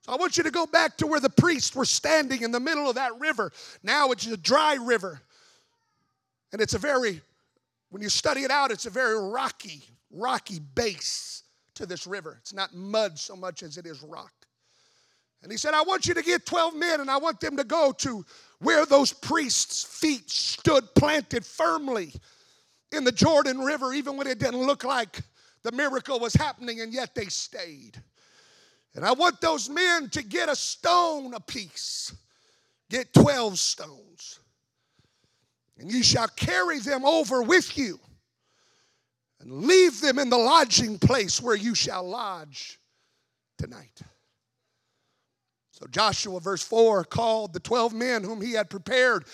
So 0.02 0.12
I 0.12 0.16
want 0.16 0.36
you 0.36 0.42
to 0.44 0.50
go 0.50 0.66
back 0.66 0.96
to 0.98 1.06
where 1.06 1.20
the 1.20 1.30
priests 1.30 1.74
were 1.74 1.84
standing 1.84 2.42
in 2.42 2.50
the 2.50 2.60
middle 2.60 2.88
of 2.88 2.94
that 2.94 3.18
river. 3.18 3.52
Now 3.82 4.10
it's 4.10 4.26
a 4.26 4.36
dry 4.36 4.74
river. 4.74 5.20
And 6.52 6.60
it's 6.60 6.74
a 6.74 6.78
very, 6.78 7.20
when 7.90 8.02
you 8.02 8.08
study 8.08 8.42
it 8.42 8.50
out, 8.50 8.70
it's 8.70 8.86
a 8.86 8.90
very 8.90 9.18
rocky, 9.18 9.82
rocky 10.10 10.58
base 10.74 11.44
to 11.74 11.86
this 11.86 12.06
river. 12.06 12.38
It's 12.40 12.54
not 12.54 12.74
mud 12.74 13.18
so 13.18 13.36
much 13.36 13.62
as 13.62 13.76
it 13.76 13.86
is 13.86 14.02
rock. 14.02 14.32
And 15.42 15.50
he 15.50 15.58
said, 15.58 15.74
I 15.74 15.82
want 15.82 16.06
you 16.06 16.14
to 16.14 16.22
get 16.22 16.44
12 16.44 16.74
men 16.74 17.00
and 17.00 17.10
I 17.10 17.16
want 17.16 17.40
them 17.40 17.56
to 17.56 17.64
go 17.64 17.92
to 17.92 18.24
where 18.60 18.86
those 18.86 19.12
priests' 19.12 19.82
feet 19.82 20.30
stood 20.30 20.94
planted 20.94 21.44
firmly 21.44 22.12
in 22.92 23.04
the 23.04 23.12
Jordan 23.12 23.58
River, 23.60 23.92
even 23.92 24.16
when 24.16 24.26
it 24.26 24.38
didn't 24.38 24.60
look 24.60 24.84
like 24.84 25.20
the 25.62 25.72
miracle 25.72 26.20
was 26.20 26.34
happening, 26.34 26.80
and 26.80 26.92
yet 26.92 27.14
they 27.14 27.26
stayed. 27.26 28.00
And 28.94 29.04
I 29.04 29.12
want 29.12 29.40
those 29.40 29.68
men 29.68 30.08
to 30.10 30.22
get 30.22 30.48
a 30.48 30.56
stone 30.56 31.34
apiece, 31.34 32.14
get 32.88 33.14
12 33.14 33.58
stones. 33.58 34.40
And 35.78 35.90
you 35.90 36.02
shall 36.02 36.28
carry 36.28 36.80
them 36.80 37.06
over 37.06 37.42
with 37.42 37.78
you 37.78 37.98
and 39.40 39.62
leave 39.62 40.00
them 40.00 40.18
in 40.18 40.28
the 40.28 40.36
lodging 40.36 40.98
place 40.98 41.40
where 41.40 41.56
you 41.56 41.74
shall 41.74 42.06
lodge 42.06 42.78
tonight. 43.56 44.02
So 45.80 45.86
Joshua, 45.88 46.40
verse 46.40 46.62
4, 46.62 47.04
called 47.04 47.54
the 47.54 47.60
12 47.60 47.94
men 47.94 48.22
whom 48.22 48.42
he 48.42 48.52
had 48.52 48.68
prepared 48.68 49.24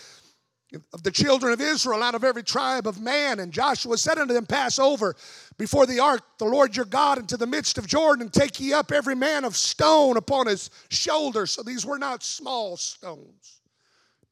of 0.93 1.03
the 1.03 1.11
children 1.11 1.53
of 1.53 1.61
Israel 1.61 2.03
out 2.03 2.15
of 2.15 2.25
every 2.25 2.43
tribe 2.43 2.87
of 2.87 3.01
man. 3.01 3.41
And 3.41 3.53
Joshua 3.53 3.97
said 3.99 4.19
unto 4.19 4.35
them, 4.35 4.47
Pass 4.47 4.79
over 4.79 5.15
before 5.59 5.87
the 5.87 6.01
ark, 6.01 6.23
the 6.39 6.45
Lord 6.45 6.77
your 6.77 6.85
God, 6.85 7.19
into 7.19 7.37
the 7.37 7.47
midst 7.47 7.79
of 7.79 7.87
Jordan, 7.87 8.23
and 8.23 8.33
take 8.33 8.61
ye 8.61 8.73
up 8.73 8.93
every 8.93 9.15
man 9.15 9.45
of 9.45 9.57
stone 9.57 10.17
upon 10.17 10.47
his 10.47 10.71
shoulder. 10.89 11.47
So 11.47 11.63
these 11.63 11.85
were 11.85 11.99
not 11.99 12.23
small 12.23 12.77
stones. 12.77 13.61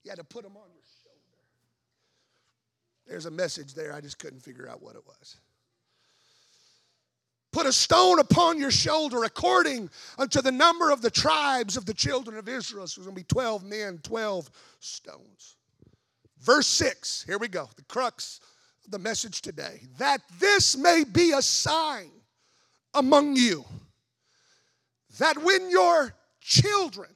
You 0.04 0.10
had 0.10 0.18
to 0.18 0.24
put 0.24 0.42
them 0.42 0.56
on 0.56 0.68
your 0.72 0.82
shoulder. 1.02 1.20
There's 3.06 3.26
a 3.26 3.30
message 3.30 3.74
there. 3.74 3.92
I 3.92 4.00
just 4.00 4.18
couldn't 4.18 4.40
figure 4.40 4.68
out 4.68 4.82
what 4.82 4.96
it 4.96 5.02
was. 5.06 5.36
Put 7.54 7.66
a 7.66 7.72
stone 7.72 8.18
upon 8.18 8.58
your 8.58 8.72
shoulder 8.72 9.22
according 9.22 9.88
unto 10.18 10.42
the 10.42 10.50
number 10.50 10.90
of 10.90 11.02
the 11.02 11.10
tribes 11.10 11.76
of 11.76 11.86
the 11.86 11.94
children 11.94 12.36
of 12.36 12.48
Israel. 12.48 12.84
So 12.88 12.98
it's 12.98 13.06
going 13.06 13.14
to 13.14 13.20
be 13.20 13.22
12 13.22 13.62
men, 13.62 14.00
12 14.02 14.50
stones. 14.80 15.54
Verse 16.40 16.66
6, 16.66 17.22
here 17.28 17.38
we 17.38 17.46
go. 17.46 17.68
The 17.76 17.84
crux 17.84 18.40
of 18.84 18.90
the 18.90 18.98
message 18.98 19.40
today. 19.40 19.82
That 19.98 20.20
this 20.40 20.76
may 20.76 21.04
be 21.04 21.30
a 21.30 21.40
sign 21.40 22.10
among 22.92 23.36
you 23.36 23.64
that 25.20 25.38
when 25.38 25.70
your 25.70 26.12
children 26.40 27.10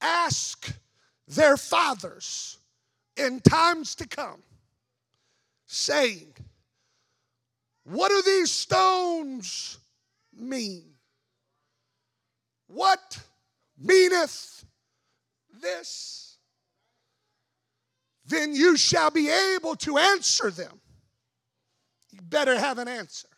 ask 0.00 0.72
their 1.28 1.58
fathers 1.58 2.56
in 3.18 3.40
times 3.40 3.94
to 3.96 4.08
come, 4.08 4.42
saying, 5.66 6.32
What 7.88 8.08
do 8.08 8.20
these 8.22 8.50
stones 8.50 9.78
mean? 10.36 10.94
What 12.66 13.20
meaneth 13.78 14.64
this? 15.62 16.36
Then 18.24 18.56
you 18.56 18.76
shall 18.76 19.12
be 19.12 19.30
able 19.30 19.76
to 19.76 19.98
answer 19.98 20.50
them. 20.50 20.80
You 22.10 22.20
better 22.22 22.58
have 22.58 22.78
an 22.78 22.88
answer. 22.88 23.28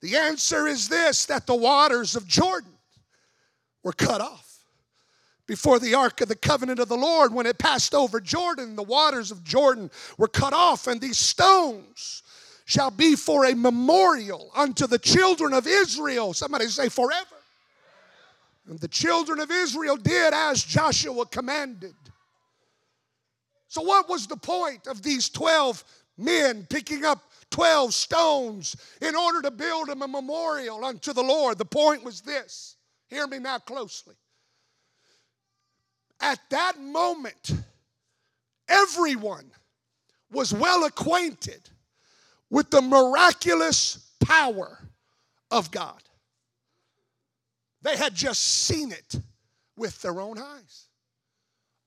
The 0.00 0.16
answer 0.16 0.68
is 0.68 0.88
this 0.88 1.26
that 1.26 1.48
the 1.48 1.56
waters 1.56 2.14
of 2.14 2.28
Jordan 2.28 2.78
were 3.82 3.92
cut 3.92 4.20
off. 4.20 4.48
Before 5.48 5.80
the 5.80 5.94
ark 5.94 6.20
of 6.20 6.28
the 6.28 6.36
covenant 6.36 6.78
of 6.78 6.88
the 6.88 6.96
Lord, 6.96 7.34
when 7.34 7.46
it 7.46 7.58
passed 7.58 7.92
over 7.92 8.20
Jordan, 8.20 8.76
the 8.76 8.84
waters 8.84 9.32
of 9.32 9.42
Jordan 9.42 9.90
were 10.16 10.28
cut 10.28 10.52
off, 10.52 10.86
and 10.86 11.00
these 11.00 11.18
stones 11.18 12.22
shall 12.64 12.90
be 12.90 13.16
for 13.16 13.46
a 13.46 13.54
memorial 13.54 14.50
unto 14.54 14.86
the 14.86 14.98
children 14.98 15.52
of 15.52 15.66
Israel. 15.66 16.32
Somebody 16.32 16.66
say, 16.66 16.88
forever. 16.88 17.36
And 18.68 18.78
the 18.78 18.88
children 18.88 19.40
of 19.40 19.50
Israel 19.50 19.96
did 19.96 20.32
as 20.32 20.62
Joshua 20.62 21.26
commanded. 21.26 21.94
So, 23.68 23.82
what 23.82 24.08
was 24.08 24.26
the 24.26 24.36
point 24.36 24.86
of 24.86 25.02
these 25.02 25.28
12 25.30 25.82
men 26.18 26.66
picking 26.68 27.04
up 27.04 27.22
12 27.50 27.94
stones 27.94 28.76
in 29.00 29.14
order 29.14 29.42
to 29.42 29.50
build 29.50 29.88
him 29.88 30.02
a 30.02 30.08
memorial 30.08 30.84
unto 30.84 31.12
the 31.12 31.22
Lord. 31.22 31.58
The 31.58 31.64
point 31.64 32.02
was 32.02 32.22
this 32.22 32.76
hear 33.08 33.26
me 33.26 33.38
now 33.38 33.58
closely. 33.58 34.14
At 36.20 36.38
that 36.50 36.80
moment, 36.80 37.52
everyone 38.68 39.50
was 40.30 40.52
well 40.52 40.84
acquainted 40.84 41.68
with 42.52 42.70
the 42.70 42.82
miraculous 42.82 44.12
power 44.22 44.78
of 45.50 45.70
God. 45.70 46.02
They 47.80 47.96
had 47.96 48.14
just 48.14 48.40
seen 48.42 48.92
it 48.92 49.16
with 49.76 50.00
their 50.02 50.20
own 50.20 50.38
eyes. 50.38 50.86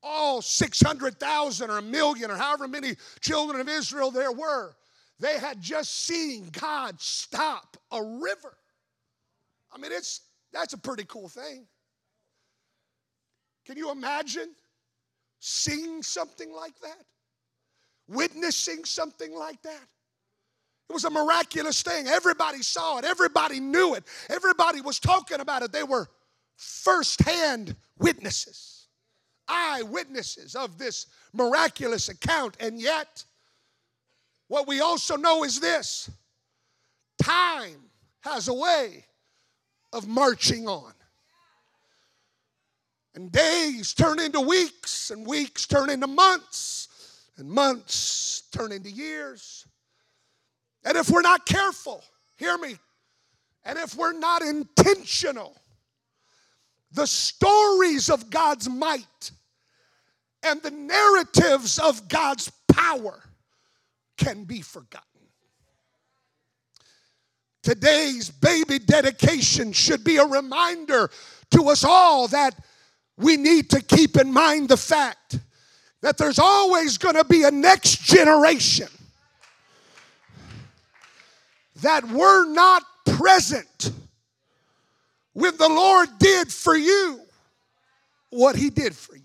All 0.01 0.41
600,000 0.41 1.69
or 1.69 1.77
a 1.77 1.81
million 1.83 2.31
or 2.31 2.35
however 2.35 2.67
many 2.67 2.95
children 3.21 3.61
of 3.61 3.69
Israel 3.69 4.09
there 4.09 4.31
were 4.31 4.75
they 5.19 5.37
had 5.37 5.61
just 5.61 6.05
seen 6.05 6.49
God 6.51 6.99
stop 6.99 7.77
a 7.91 8.03
river. 8.03 8.57
I 9.71 9.77
mean, 9.77 9.91
it's 9.91 10.21
that's 10.51 10.73
a 10.73 10.77
pretty 10.77 11.05
cool 11.05 11.29
thing. 11.29 11.65
Can 13.65 13.77
you 13.77 13.91
imagine 13.91 14.49
seeing 15.39 16.03
something 16.03 16.51
like 16.51 16.77
that? 16.81 17.05
Witnessing 18.07 18.83
something 18.83 19.33
like 19.33 19.61
that? 19.61 19.87
It 20.89 20.93
was 20.93 21.05
a 21.05 21.09
miraculous 21.09 21.81
thing. 21.81 22.07
Everybody 22.07 22.61
saw 22.61 22.99
it, 22.99 23.05
everybody 23.05 23.59
knew 23.59 23.95
it, 23.95 24.03
everybody 24.29 24.81
was 24.81 24.99
talking 24.99 25.39
about 25.39 25.63
it. 25.63 25.71
They 25.71 25.83
were 25.83 26.07
firsthand 26.57 27.75
witnesses, 27.97 28.87
eyewitnesses 29.47 30.55
of 30.55 30.77
this 30.77 31.07
miraculous 31.33 32.09
account, 32.09 32.55
and 32.59 32.79
yet 32.79 33.23
what 34.47 34.67
we 34.67 34.79
also 34.79 35.15
know 35.15 35.43
is 35.43 35.59
this 35.59 36.09
time 37.21 37.89
has 38.21 38.47
a 38.47 38.53
way 38.53 39.05
of 39.93 40.07
marching 40.07 40.67
on. 40.67 40.93
And 43.15 43.31
days 43.31 43.93
turn 43.93 44.19
into 44.19 44.41
weeks, 44.41 45.09
and 45.09 45.25
weeks 45.25 45.65
turn 45.65 45.89
into 45.89 46.07
months, 46.07 46.89
and 47.37 47.49
months 47.49 48.43
turn 48.51 48.73
into 48.73 48.91
years. 48.91 49.65
And 50.85 50.95
if 50.95 51.09
we're 51.09 51.21
not 51.21 51.45
careful, 51.45 52.03
hear 52.37 52.57
me, 52.57 52.77
and 53.65 53.79
if 53.79 53.95
we're 53.95 54.13
not 54.13 54.43
intentional, 54.43 55.57
the 56.91 57.07
stories 57.07 58.09
of 58.09 58.29
God's 58.29 58.69
might 58.69 59.31
and 60.43 60.61
the 60.61 60.71
narratives 60.71 61.79
of 61.79 62.07
God's 62.07 62.51
power 62.71 63.19
can 64.17 64.43
be 64.43 64.61
forgotten. 64.61 65.01
Today's 67.63 68.29
baby 68.29 68.77
dedication 68.77 69.73
should 69.73 70.03
be 70.03 70.17
a 70.17 70.25
reminder 70.25 71.09
to 71.49 71.69
us 71.69 71.83
all 71.83 72.27
that 72.27 72.53
we 73.17 73.37
need 73.37 73.71
to 73.71 73.81
keep 73.81 74.17
in 74.17 74.31
mind 74.31 74.69
the 74.69 74.77
fact 74.77 75.39
that 76.01 76.17
there's 76.17 76.37
always 76.37 76.99
going 76.99 77.15
to 77.15 77.25
be 77.25 77.43
a 77.43 77.49
next 77.49 78.03
generation 78.03 78.87
that 81.81 82.07
were 82.07 82.45
not 82.45 82.83
present 83.05 83.91
when 85.33 85.55
the 85.57 85.69
Lord 85.69 86.09
did 86.17 86.51
for 86.51 86.75
you 86.75 87.19
what 88.29 88.55
He 88.55 88.69
did 88.69 88.95
for 88.95 89.15
you. 89.15 89.21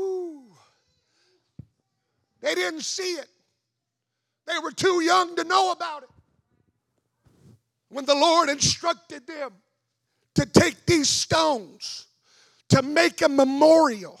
Ooh. 0.00 0.42
They 2.40 2.54
didn't 2.54 2.82
see 2.82 3.14
it. 3.14 3.28
They 4.46 4.58
were 4.62 4.72
too 4.72 5.02
young 5.02 5.34
to 5.36 5.44
know 5.44 5.72
about 5.72 6.04
it. 6.04 6.10
When 7.88 8.04
the 8.04 8.14
Lord 8.14 8.48
instructed 8.48 9.26
them 9.26 9.50
to 10.34 10.46
take 10.46 10.84
these 10.86 11.08
stones 11.08 12.06
to 12.68 12.82
make 12.82 13.22
a 13.22 13.28
memorial, 13.28 14.20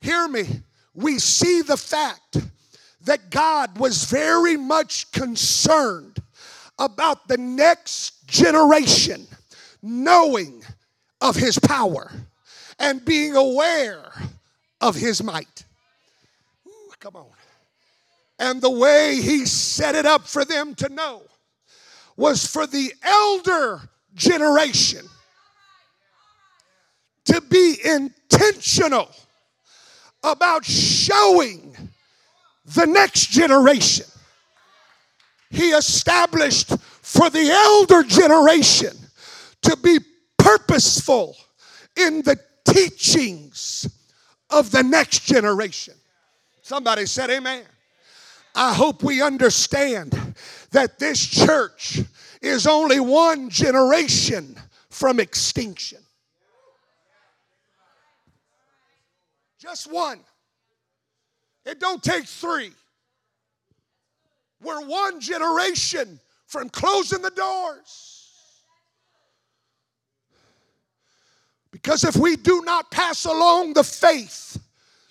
hear 0.00 0.26
me, 0.28 0.44
we 0.94 1.18
see 1.18 1.62
the 1.62 1.76
fact 1.76 2.38
that 3.04 3.30
God 3.30 3.78
was 3.78 4.04
very 4.04 4.56
much 4.56 5.10
concerned 5.12 6.18
about 6.78 7.28
the 7.28 7.38
next 7.38 8.26
generation 8.26 9.26
knowing 9.82 10.62
of 11.20 11.36
his 11.36 11.58
power 11.58 12.10
and 12.78 13.04
being 13.04 13.36
aware 13.36 14.10
of 14.80 14.94
his 14.94 15.22
might. 15.22 15.64
Ooh, 16.66 16.92
come 16.98 17.16
on. 17.16 17.26
And 18.38 18.62
the 18.62 18.70
way 18.70 19.16
he 19.16 19.44
set 19.44 19.94
it 19.94 20.06
up 20.06 20.26
for 20.26 20.44
them 20.44 20.74
to 20.76 20.88
know 20.88 21.22
was 22.16 22.46
for 22.46 22.66
the 22.66 22.92
elder 23.02 23.80
generation 24.14 25.06
to 27.26 27.40
be 27.42 27.76
intentional 27.84 29.10
about 30.22 30.64
showing 30.64 31.89
the 32.74 32.86
next 32.86 33.30
generation. 33.30 34.06
He 35.50 35.70
established 35.70 36.76
for 36.78 37.28
the 37.30 37.50
elder 37.50 38.02
generation 38.02 38.96
to 39.62 39.76
be 39.76 39.98
purposeful 40.38 41.36
in 41.96 42.22
the 42.22 42.38
teachings 42.64 43.88
of 44.50 44.70
the 44.70 44.82
next 44.82 45.24
generation. 45.24 45.94
Somebody 46.62 47.06
said, 47.06 47.30
Amen. 47.30 47.64
I 48.54 48.74
hope 48.74 49.02
we 49.02 49.22
understand 49.22 50.34
that 50.70 50.98
this 50.98 51.24
church 51.24 52.00
is 52.42 52.66
only 52.66 53.00
one 53.00 53.50
generation 53.50 54.56
from 54.88 55.20
extinction. 55.20 55.98
Just 59.58 59.90
one. 59.92 60.20
It 61.64 61.78
don't 61.78 62.02
take 62.02 62.24
three. 62.24 62.72
We're 64.62 64.84
one 64.86 65.20
generation 65.20 66.20
from 66.46 66.68
closing 66.68 67.22
the 67.22 67.30
doors. 67.30 68.10
Because 71.70 72.04
if 72.04 72.16
we 72.16 72.36
do 72.36 72.62
not 72.62 72.90
pass 72.90 73.24
along 73.24 73.74
the 73.74 73.84
faith 73.84 74.58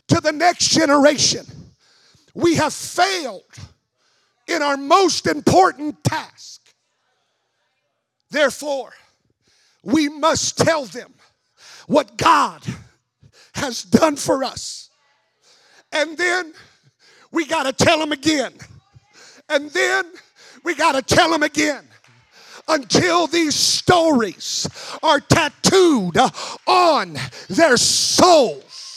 to 0.08 0.20
the 0.20 0.32
next 0.32 0.70
generation, 0.70 1.46
we 2.34 2.56
have 2.56 2.74
failed 2.74 3.44
in 4.48 4.62
our 4.62 4.78
most 4.78 5.28
important 5.28 6.04
task. 6.04 6.62
Therefore, 8.30 8.92
we 9.84 10.10
must 10.10 10.58
tell 10.58 10.86
them 10.86 11.14
what 11.88 12.18
God 12.18 12.62
has 13.56 13.84
done 13.84 14.16
for 14.16 14.44
us 14.44 14.89
And 15.92 16.18
then 16.18 16.54
we 17.32 17.46
got 17.46 17.64
to 17.64 17.74
tell 17.74 18.00
them 18.00 18.12
again. 18.12 18.54
And 19.50 19.70
then 19.72 20.06
we 20.64 20.76
got 20.76 20.94
to 20.94 21.02
tell 21.02 21.32
them 21.32 21.44
again 21.44 21.86
until 22.68 23.28
these 23.28 23.56
stories 23.56 24.68
are 25.02 25.20
tattooed 25.20 26.18
on 26.68 27.18
their 27.50 27.78
souls. 27.78 28.89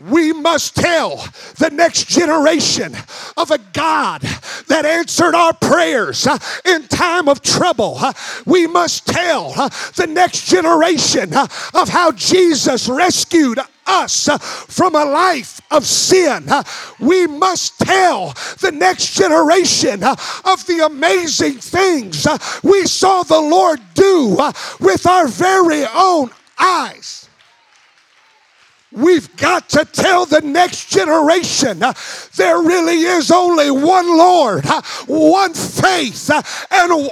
We 0.00 0.32
must 0.32 0.74
tell 0.74 1.16
the 1.58 1.70
next 1.70 2.08
generation 2.08 2.96
of 3.36 3.50
a 3.50 3.58
God 3.72 4.22
that 4.68 4.86
answered 4.86 5.34
our 5.34 5.52
prayers 5.52 6.26
uh, 6.26 6.38
in 6.64 6.88
time 6.88 7.28
of 7.28 7.42
trouble. 7.42 8.00
We 8.46 8.66
must 8.66 9.06
tell 9.06 9.52
the 9.96 10.06
next 10.08 10.48
generation 10.48 11.34
of 11.34 11.88
how 11.90 12.12
Jesus 12.12 12.88
rescued 12.88 13.58
us 13.86 14.28
from 14.68 14.94
a 14.94 15.04
life 15.04 15.60
of 15.70 15.84
sin. 15.84 16.48
We 16.98 17.26
must 17.26 17.78
tell 17.78 18.32
the 18.60 18.72
next 18.72 19.14
generation 19.14 20.02
of 20.02 20.66
the 20.66 20.86
amazing 20.86 21.58
things 21.58 22.26
uh, 22.26 22.38
we 22.62 22.86
saw 22.86 23.22
the 23.24 23.40
Lord 23.40 23.80
do 23.94 24.36
uh, 24.38 24.52
with 24.80 25.06
our 25.06 25.26
very 25.26 25.84
own 25.94 26.30
eyes. 26.58 27.21
We've 28.92 29.34
got 29.36 29.70
to 29.70 29.86
tell 29.86 30.26
the 30.26 30.42
next 30.42 30.90
generation 30.90 31.82
uh, 31.82 31.94
there 32.36 32.58
really 32.58 33.00
is 33.02 33.30
only 33.30 33.70
one 33.70 34.06
Lord, 34.06 34.66
uh, 34.66 34.82
one 35.06 35.54
faith, 35.54 36.28
uh, 36.28 36.42
and 36.70 37.10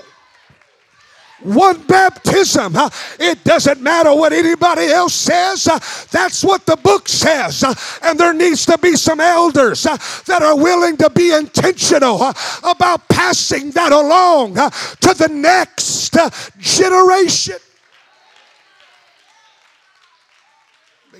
one 1.42 1.80
baptism. 1.86 2.76
Uh, 2.76 2.90
it 3.18 3.42
doesn't 3.44 3.80
matter 3.80 4.14
what 4.14 4.34
anybody 4.34 4.88
else 4.88 5.14
says. 5.14 5.66
Uh, 5.66 5.78
that's 6.10 6.44
what 6.44 6.66
the 6.66 6.76
book 6.76 7.08
says. 7.08 7.64
Uh, 7.64 7.74
and 8.02 8.20
there 8.20 8.34
needs 8.34 8.66
to 8.66 8.76
be 8.76 8.94
some 8.94 9.20
elders 9.20 9.84
that 9.84 10.42
are 10.42 10.56
willing 10.56 10.98
to 10.98 11.08
be 11.08 11.32
intentional 11.32 12.30
about 12.62 13.08
passing 13.08 13.70
that 13.70 13.92
along 13.92 14.54
to 14.54 15.14
the 15.14 15.30
next 15.32 16.14
generation. 16.58 17.56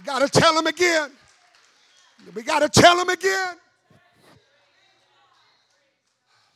We 0.00 0.06
got 0.06 0.20
to 0.20 0.40
tell 0.40 0.54
them 0.54 0.66
again. 0.66 1.10
We 2.34 2.42
got 2.42 2.60
to 2.60 2.70
tell 2.70 2.96
them 2.96 3.10
again. 3.10 3.56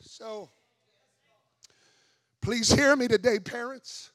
So, 0.01 0.49
please 2.41 2.71
hear 2.71 2.95
me 2.95 3.07
today, 3.07 3.37
parents. 3.37 4.09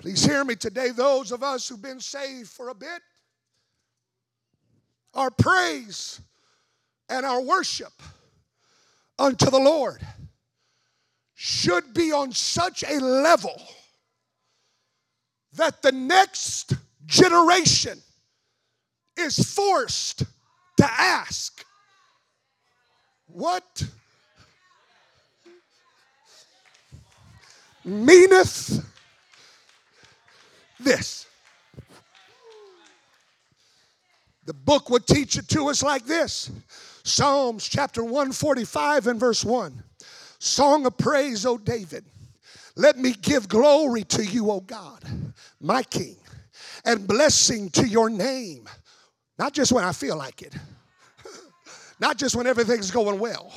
Please 0.00 0.24
hear 0.24 0.44
me 0.44 0.56
today, 0.56 0.90
those 0.90 1.30
of 1.30 1.44
us 1.44 1.68
who've 1.68 1.80
been 1.80 2.00
saved 2.00 2.48
for 2.48 2.70
a 2.70 2.74
bit. 2.74 3.00
Our 5.14 5.30
praise 5.30 6.20
and 7.08 7.24
our 7.24 7.40
worship 7.40 7.92
unto 9.20 9.50
the 9.50 9.60
Lord 9.60 10.04
should 11.36 11.94
be 11.94 12.10
on 12.10 12.32
such 12.32 12.82
a 12.82 12.98
level 12.98 13.54
that 15.52 15.80
the 15.82 15.92
next 15.92 16.74
generation 17.10 17.98
is 19.18 19.36
forced 19.52 20.20
to 20.76 20.90
ask, 20.90 21.64
What 23.26 23.84
meaneth 27.84 28.84
this? 30.78 31.26
The 34.46 34.54
book 34.54 34.88
would 34.90 35.06
teach 35.06 35.36
it 35.36 35.48
to 35.48 35.68
us 35.68 35.82
like 35.82 36.06
this 36.06 36.50
Psalms 37.02 37.68
chapter 37.68 38.02
145 38.02 39.08
and 39.08 39.20
verse 39.20 39.44
1. 39.44 39.82
Song 40.38 40.86
of 40.86 40.96
praise, 40.96 41.44
O 41.44 41.58
David. 41.58 42.04
Let 42.76 42.96
me 42.96 43.12
give 43.12 43.48
glory 43.48 44.04
to 44.04 44.24
you, 44.24 44.50
O 44.50 44.60
God, 44.60 45.04
my 45.60 45.82
King 45.82 46.16
and 46.84 47.06
blessing 47.06 47.70
to 47.70 47.86
your 47.86 48.10
name. 48.10 48.68
Not 49.38 49.52
just 49.54 49.72
when 49.72 49.84
I 49.84 49.92
feel 49.92 50.16
like 50.16 50.42
it, 50.42 50.54
not 52.00 52.18
just 52.18 52.36
when 52.36 52.46
everything's 52.46 52.90
going 52.90 53.18
well, 53.18 53.52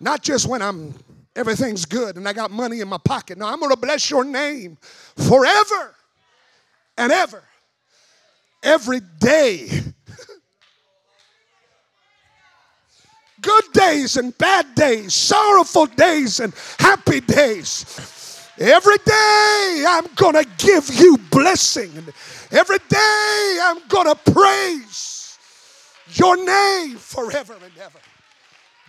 not 0.00 0.22
just 0.22 0.46
when 0.46 0.62
I'm 0.62 0.94
everything's 1.34 1.84
good 1.84 2.16
and 2.16 2.28
I 2.28 2.32
got 2.32 2.50
money 2.50 2.80
in 2.80 2.88
my 2.88 2.98
pocket. 2.98 3.38
No, 3.38 3.46
I'm 3.46 3.60
going 3.60 3.70
to 3.70 3.76
bless 3.76 4.10
your 4.10 4.24
name 4.24 4.76
forever 5.16 5.94
and 6.96 7.12
ever. 7.12 7.42
Every 8.62 9.00
day. 9.20 9.68
good 13.40 13.64
days 13.72 14.16
and 14.16 14.36
bad 14.36 14.74
days, 14.74 15.14
sorrowful 15.14 15.86
days 15.86 16.40
and 16.40 16.52
happy 16.78 17.20
days. 17.20 17.84
Every 18.58 18.96
day 19.04 19.84
I'm 19.86 20.06
going 20.16 20.34
to 20.34 20.46
give 20.58 20.92
you 20.92 21.16
blessing. 21.30 21.92
Every 22.50 22.78
day 22.88 23.58
I'm 23.62 23.86
going 23.88 24.06
to 24.06 24.32
praise 24.32 25.38
your 26.14 26.36
name 26.36 26.96
forever 26.96 27.54
and 27.54 27.72
ever. 27.78 27.98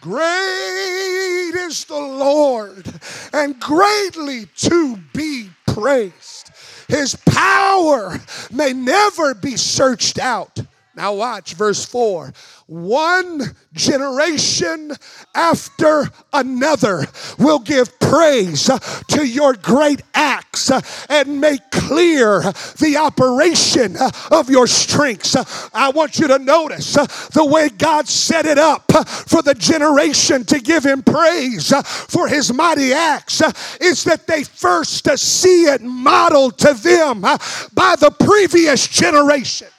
Great 0.02 1.52
is 1.56 1.86
the 1.86 2.00
Lord 2.00 2.86
and 3.34 3.60
greatly 3.60 4.48
to 4.56 4.98
be 5.14 5.50
praised. 5.68 6.52
His 6.88 7.16
power 7.28 8.18
may 8.52 8.74
never 8.74 9.36
be 9.36 9.56
searched 9.56 10.18
out. 10.18 10.60
Now, 11.00 11.14
watch 11.14 11.54
verse 11.54 11.86
4 11.86 12.34
one 12.68 13.56
generation 13.72 14.92
after 15.34 16.10
another 16.34 17.06
will 17.38 17.60
give 17.60 17.98
praise 18.02 18.70
to 19.08 19.26
your 19.26 19.54
great 19.54 20.02
acts 20.14 20.70
and 21.10 21.40
make 21.40 21.62
clear 21.72 22.42
the 22.42 22.98
operation 23.00 23.96
of 24.30 24.50
your 24.50 24.68
strengths. 24.68 25.38
I 25.74 25.90
want 25.92 26.20
you 26.20 26.28
to 26.28 26.38
notice 26.38 26.96
the 27.30 27.46
way 27.46 27.70
God 27.70 28.10
set 28.10 28.46
it 28.46 28.58
up 28.58 28.92
for 29.08 29.42
the 29.42 29.56
generation 29.56 30.44
to 30.48 30.60
give 30.60 30.86
him 30.86 31.02
praise 31.02 31.74
for 32.10 32.28
his 32.28 32.52
mighty 32.52 32.92
acts 32.92 33.42
is 33.80 34.04
that 34.04 34.28
they 34.28 34.44
first 34.44 35.08
see 35.18 35.64
it 35.64 35.82
modeled 35.82 36.58
to 36.58 36.74
them 36.74 37.22
by 37.22 37.96
the 37.98 38.14
previous 38.20 38.86
generation. 38.86 39.70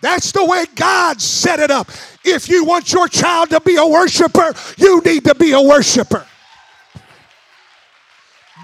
That's 0.00 0.32
the 0.32 0.44
way 0.44 0.64
God 0.74 1.20
set 1.20 1.60
it 1.60 1.70
up. 1.70 1.90
If 2.24 2.48
you 2.48 2.64
want 2.64 2.92
your 2.92 3.08
child 3.08 3.50
to 3.50 3.60
be 3.60 3.76
a 3.76 3.86
worshiper, 3.86 4.54
you 4.78 5.00
need 5.02 5.24
to 5.24 5.34
be 5.34 5.52
a 5.52 5.60
worshiper. 5.60 6.26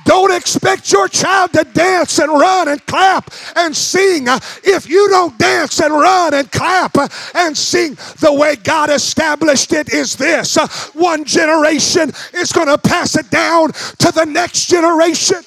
Don't 0.07 0.33
expect 0.33 0.93
your 0.93 1.09
child 1.09 1.53
to 1.55 1.65
dance 1.65 2.21
and 2.21 2.31
run 2.31 2.69
and 2.69 2.85
clap 2.87 3.29
and 3.57 3.77
sing 3.77 4.29
if 4.63 4.89
you 4.89 5.09
don't 5.09 5.37
dance 5.37 5.81
and 5.81 5.93
run 5.93 6.33
and 6.33 6.51
clap 6.53 6.97
and 7.35 7.57
sing. 7.57 7.97
The 8.21 8.33
way 8.33 8.55
God 8.55 8.89
established 8.89 9.73
it 9.73 9.93
is 9.93 10.15
this 10.15 10.57
one 10.95 11.25
generation 11.25 12.13
is 12.33 12.53
going 12.53 12.69
to 12.69 12.79
pass 12.79 13.17
it 13.17 13.29
down 13.31 13.73
to 13.73 14.13
the 14.13 14.25
next 14.25 14.69
generation. 14.69 15.43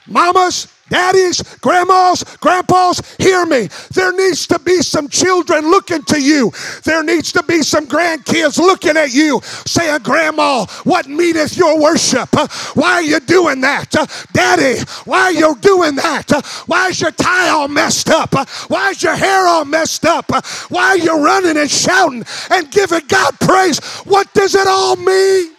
Mamas, 0.07 0.67
Daddies, 0.89 1.41
grandmas, 1.57 2.23
grandpas, 2.39 3.01
hear 3.17 3.45
me. 3.45 3.69
There 3.93 4.13
needs 4.13 4.47
to 4.47 4.59
be 4.59 4.81
some 4.81 5.09
children 5.09 5.69
looking 5.69 6.03
to 6.03 6.21
you. 6.21 6.51
There 6.83 7.03
needs 7.03 7.31
to 7.33 7.43
be 7.43 7.61
some 7.61 7.87
grandkids 7.87 8.57
looking 8.57 8.97
at 8.97 9.13
you 9.13 9.41
saying, 9.43 10.01
Grandma, 10.03 10.65
what 10.83 11.07
meaneth 11.07 11.57
your 11.57 11.79
worship? 11.81 12.29
Why 12.75 12.93
are 12.93 13.01
you 13.01 13.19
doing 13.19 13.61
that? 13.61 13.91
Daddy, 14.33 14.81
why 15.05 15.23
are 15.23 15.33
you 15.33 15.55
doing 15.61 15.95
that? 15.95 16.31
Why 16.67 16.87
is 16.87 17.01
your 17.01 17.11
tie 17.11 17.49
all 17.49 17.67
messed 17.67 18.09
up? 18.09 18.33
Why 18.69 18.89
is 18.91 19.03
your 19.03 19.15
hair 19.15 19.47
all 19.47 19.65
messed 19.65 20.05
up? 20.05 20.31
Why 20.69 20.87
are 20.89 20.97
you 20.97 21.23
running 21.23 21.57
and 21.57 21.69
shouting 21.69 22.23
and 22.51 22.71
giving 22.71 23.05
God 23.07 23.39
praise? 23.39 23.79
What 24.05 24.33
does 24.33 24.55
it 24.55 24.67
all 24.67 24.95
mean? 24.95 25.56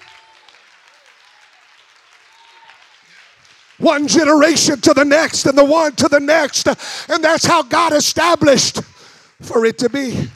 One 3.79 4.07
generation 4.07 4.81
to 4.81 4.93
the 4.93 5.05
next 5.05 5.47
and 5.47 5.57
the 5.57 5.65
one 5.65 5.95
to 5.97 6.09
the 6.09 6.21
next. 6.21 6.67
And 7.09 7.23
that's 7.23 7.47
how 7.47 7.63
God 7.63 7.93
established 7.93 8.83
for 9.41 9.65
it 9.65 9.79
to 9.79 9.89
be. 9.89 10.29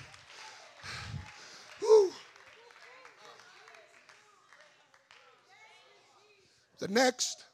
The 6.78 6.88
next. 6.88 7.44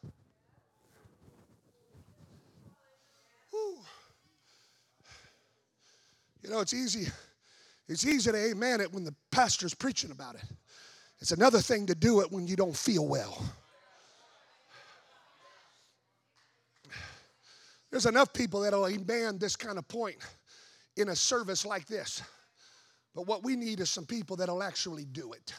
You 6.43 6.55
know, 6.55 6.61
it's 6.61 6.73
easy. 6.73 7.13
It's 7.89 8.07
easy 8.07 8.33
to 8.33 8.39
amen 8.39 8.81
it 8.81 8.91
when 8.93 9.05
the 9.05 9.15
pastor's 9.31 9.75
preaching 9.75 10.11
about 10.11 10.35
it. 10.35 10.45
It's 11.21 11.33
another 11.33 11.61
thing 11.61 11.85
to 11.87 11.95
do 11.95 12.21
it 12.21 12.33
when 12.33 12.47
you 12.47 12.57
don't 12.57 12.77
feel 12.77 13.07
well. 13.07 13.43
There's 17.91 18.07
enough 18.07 18.33
people 18.33 18.61
that'll 18.61 18.87
amen 18.87 19.39
this 19.39 19.57
kind 19.57 19.79
of 19.79 19.89
point 19.89 20.19
in 20.97 21.09
a 21.09 21.17
service 21.17 21.65
like 21.65 21.87
this. 21.87 22.23
But 23.15 23.27
what 23.27 23.43
we 23.43 23.57
need 23.57 23.81
is 23.81 23.91
some 23.91 24.07
people 24.07 24.37
that'll 24.37 24.63
actually 24.63 25.05
do 25.07 25.33
it. 25.33 25.55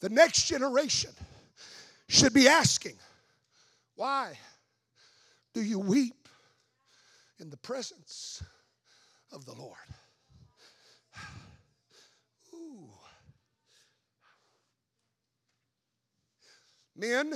The 0.00 0.08
next 0.08 0.46
generation 0.46 1.10
should 2.08 2.32
be 2.32 2.48
asking, 2.48 2.96
why 3.96 4.38
do 5.52 5.62
you 5.62 5.78
weep 5.78 6.28
in 7.38 7.50
the 7.50 7.56
presence 7.58 8.42
of 9.32 9.44
the 9.44 9.52
Lord? 9.52 9.76
Ooh. 12.54 12.88
Men, 16.96 17.34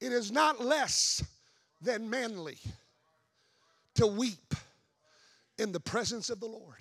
it 0.00 0.12
is 0.12 0.32
not 0.32 0.64
less 0.64 1.22
than 1.80 2.08
manly 2.08 2.58
to 3.94 4.06
weep 4.06 4.54
in 5.58 5.72
the 5.72 5.80
presence 5.80 6.30
of 6.30 6.40
the 6.40 6.46
Lord. 6.46 6.78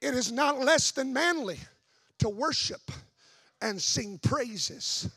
It 0.00 0.14
is 0.14 0.30
not 0.30 0.60
less 0.60 0.90
than 0.90 1.12
manly 1.12 1.58
to 2.18 2.28
worship 2.28 2.90
and 3.60 3.80
sing 3.80 4.18
praises 4.22 5.08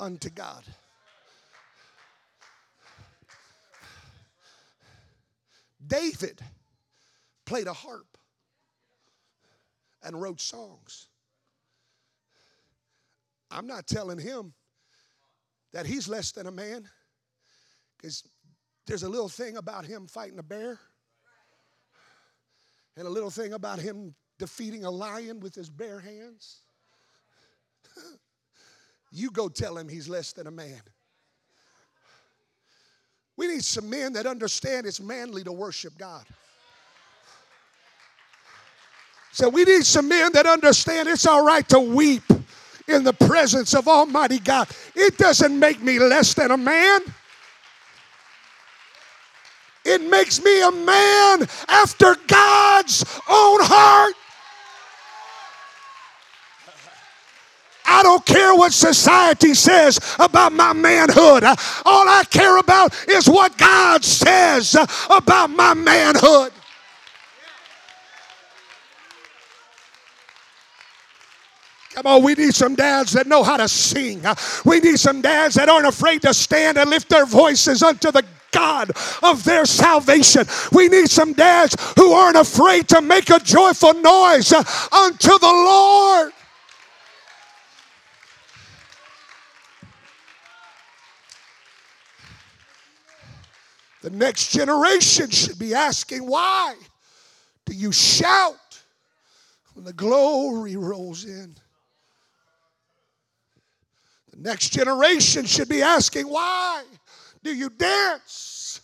unto 0.00 0.30
God. 0.30 0.64
David 5.86 6.40
played 7.44 7.66
a 7.66 7.72
harp 7.72 8.18
and 10.02 10.20
wrote 10.20 10.40
songs. 10.40 11.08
I'm 13.50 13.66
not 13.66 13.86
telling 13.86 14.18
him 14.18 14.52
that 15.72 15.86
he's 15.86 16.08
less 16.08 16.32
than 16.32 16.46
a 16.46 16.50
man 16.50 16.88
because 17.96 18.24
there's 18.86 19.02
a 19.02 19.08
little 19.08 19.28
thing 19.28 19.56
about 19.56 19.84
him 19.84 20.06
fighting 20.06 20.38
a 20.38 20.42
bear 20.42 20.78
and 22.96 23.06
a 23.06 23.10
little 23.10 23.30
thing 23.30 23.52
about 23.52 23.78
him 23.78 24.14
defeating 24.38 24.84
a 24.84 24.90
lion 24.90 25.40
with 25.40 25.54
his 25.54 25.68
bare 25.68 26.00
hands. 26.00 26.60
you 29.12 29.30
go 29.30 29.48
tell 29.48 29.76
him 29.76 29.88
he's 29.88 30.08
less 30.08 30.32
than 30.32 30.46
a 30.46 30.50
man. 30.50 30.80
We 33.36 33.46
need 33.46 33.64
some 33.64 33.88
men 33.88 34.14
that 34.14 34.26
understand 34.26 34.86
it's 34.86 35.00
manly 35.00 35.44
to 35.44 35.52
worship 35.52 35.96
God. 35.96 36.24
So 39.30 39.48
we 39.48 39.62
need 39.62 39.84
some 39.84 40.08
men 40.08 40.32
that 40.32 40.46
understand 40.46 41.08
it's 41.08 41.26
all 41.26 41.44
right 41.44 41.68
to 41.68 41.78
weep 41.78 42.24
in 42.88 43.04
the 43.04 43.12
presence 43.12 43.74
of 43.74 43.86
Almighty 43.86 44.38
God. 44.38 44.68
It 44.94 45.16
doesn't 45.18 45.58
make 45.58 45.82
me 45.82 45.98
less 45.98 46.34
than 46.34 46.50
a 46.50 46.56
man. 46.56 47.00
It 49.84 50.02
makes 50.02 50.42
me 50.42 50.60
a 50.62 50.70
man 50.70 51.46
after 51.68 52.16
God's 52.26 53.04
own 53.28 53.60
heart. 53.62 54.14
I 57.90 58.02
don't 58.02 58.24
care 58.26 58.54
what 58.54 58.72
society 58.72 59.54
says 59.54 59.98
about 60.18 60.52
my 60.52 60.72
manhood. 60.72 61.42
All 61.42 62.08
I 62.08 62.22
care 62.28 62.58
about 62.58 62.94
is 63.08 63.28
what 63.28 63.56
God 63.56 64.04
says 64.04 64.76
about 65.10 65.48
my 65.50 65.72
manhood. 65.74 66.52
Come 71.98 72.06
on, 72.06 72.22
we 72.22 72.34
need 72.34 72.54
some 72.54 72.76
dads 72.76 73.14
that 73.14 73.26
know 73.26 73.42
how 73.42 73.56
to 73.56 73.66
sing. 73.66 74.22
We 74.64 74.78
need 74.78 75.00
some 75.00 75.20
dads 75.20 75.56
that 75.56 75.68
aren't 75.68 75.88
afraid 75.88 76.22
to 76.22 76.32
stand 76.32 76.78
and 76.78 76.88
lift 76.90 77.08
their 77.08 77.26
voices 77.26 77.82
unto 77.82 78.12
the 78.12 78.24
God 78.52 78.92
of 79.20 79.42
their 79.42 79.66
salvation. 79.66 80.46
We 80.70 80.86
need 80.88 81.08
some 81.08 81.32
dads 81.32 81.74
who 81.96 82.12
aren't 82.12 82.36
afraid 82.36 82.86
to 82.90 83.00
make 83.00 83.30
a 83.30 83.40
joyful 83.40 83.94
noise 83.94 84.52
unto 84.52 85.38
the 85.40 85.40
Lord. 85.42 86.32
The 94.02 94.10
next 94.10 94.52
generation 94.52 95.30
should 95.30 95.58
be 95.58 95.74
asking, 95.74 96.24
why 96.24 96.76
do 97.64 97.74
you 97.74 97.90
shout 97.90 98.54
when 99.74 99.84
the 99.84 99.92
glory 99.92 100.76
rolls 100.76 101.24
in? 101.24 101.56
Next 104.40 104.68
generation 104.68 105.46
should 105.46 105.68
be 105.68 105.82
asking, 105.82 106.28
why 106.28 106.84
do 107.42 107.52
you 107.52 107.70
dance? 107.70 108.80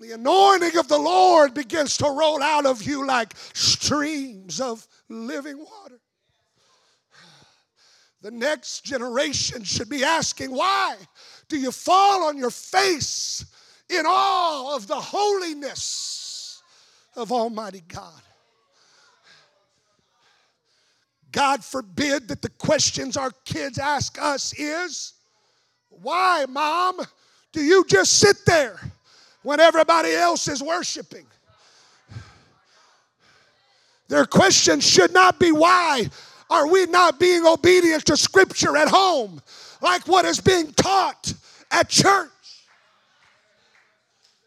The 0.00 0.12
anointing 0.12 0.78
of 0.78 0.86
the 0.86 0.98
Lord 0.98 1.54
begins 1.54 1.96
to 1.98 2.04
roll 2.04 2.40
out 2.40 2.66
of 2.66 2.84
you 2.84 3.04
like 3.04 3.34
streams 3.52 4.60
of 4.60 4.86
living 5.08 5.58
water. 5.58 5.98
The 8.20 8.30
next 8.30 8.84
generation 8.84 9.64
should 9.64 9.88
be 9.88 10.04
asking, 10.04 10.52
why 10.52 10.96
do 11.48 11.58
you 11.58 11.72
fall 11.72 12.24
on 12.28 12.38
your 12.38 12.50
face 12.50 13.44
in 13.88 14.06
awe 14.06 14.76
of 14.76 14.86
the 14.86 15.00
holiness 15.00 16.62
of 17.16 17.32
Almighty 17.32 17.82
God? 17.88 18.22
God 21.32 21.64
forbid 21.64 22.28
that 22.28 22.42
the 22.42 22.50
questions 22.50 23.16
our 23.16 23.32
kids 23.44 23.78
ask 23.78 24.20
us 24.20 24.52
is, 24.58 25.14
Why, 25.88 26.44
mom, 26.48 27.00
do 27.52 27.62
you 27.62 27.84
just 27.88 28.18
sit 28.18 28.36
there 28.46 28.78
when 29.42 29.58
everybody 29.58 30.12
else 30.12 30.46
is 30.46 30.62
worshiping? 30.62 31.26
Their 34.08 34.26
question 34.26 34.80
should 34.80 35.14
not 35.14 35.38
be, 35.38 35.52
Why 35.52 36.08
are 36.50 36.66
we 36.66 36.84
not 36.86 37.18
being 37.18 37.46
obedient 37.46 38.04
to 38.06 38.16
Scripture 38.16 38.76
at 38.76 38.88
home 38.88 39.40
like 39.80 40.06
what 40.06 40.26
is 40.26 40.38
being 40.38 40.70
taught 40.74 41.32
at 41.70 41.88
church? 41.88 42.28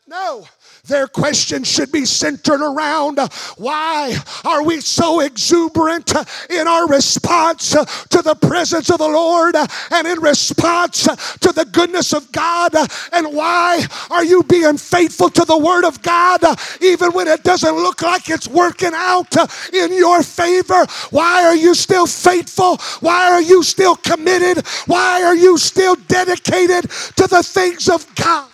No, 0.07 0.45
their 0.87 1.07
question 1.07 1.63
should 1.63 1.91
be 1.91 2.05
centered 2.05 2.61
around 2.61 3.19
uh, 3.19 3.27
why 3.57 4.15
are 4.43 4.63
we 4.63 4.81
so 4.81 5.19
exuberant 5.19 6.15
uh, 6.15 6.23
in 6.49 6.67
our 6.67 6.87
response 6.87 7.75
uh, 7.75 7.85
to 7.85 8.21
the 8.21 8.35
presence 8.35 8.89
of 8.89 8.99
the 8.99 9.07
Lord 9.07 9.55
and 9.91 10.07
in 10.07 10.19
response 10.19 11.03
to 11.03 11.51
the 11.51 11.65
goodness 11.71 12.13
of 12.13 12.31
God? 12.31 12.73
And 13.11 13.33
why 13.33 13.85
are 14.09 14.23
you 14.23 14.43
being 14.43 14.77
faithful 14.77 15.29
to 15.29 15.45
the 15.45 15.57
Word 15.57 15.85
of 15.85 16.01
God 16.01 16.41
even 16.81 17.11
when 17.11 17.27
it 17.27 17.43
doesn't 17.43 17.75
look 17.75 18.01
like 18.01 18.29
it's 18.29 18.47
working 18.47 18.91
out 18.93 19.35
in 19.73 19.93
your 19.93 20.23
favor? 20.23 20.85
Why 21.11 21.45
are 21.45 21.55
you 21.55 21.75
still 21.75 22.07
faithful? 22.07 22.77
Why 22.99 23.31
are 23.31 23.41
you 23.41 23.63
still 23.63 23.95
committed? 23.95 24.65
Why 24.85 25.23
are 25.23 25.35
you 25.35 25.57
still 25.57 25.95
dedicated 25.95 26.89
to 26.89 27.27
the 27.27 27.43
things 27.43 27.89
of 27.89 28.05
God? 28.15 28.49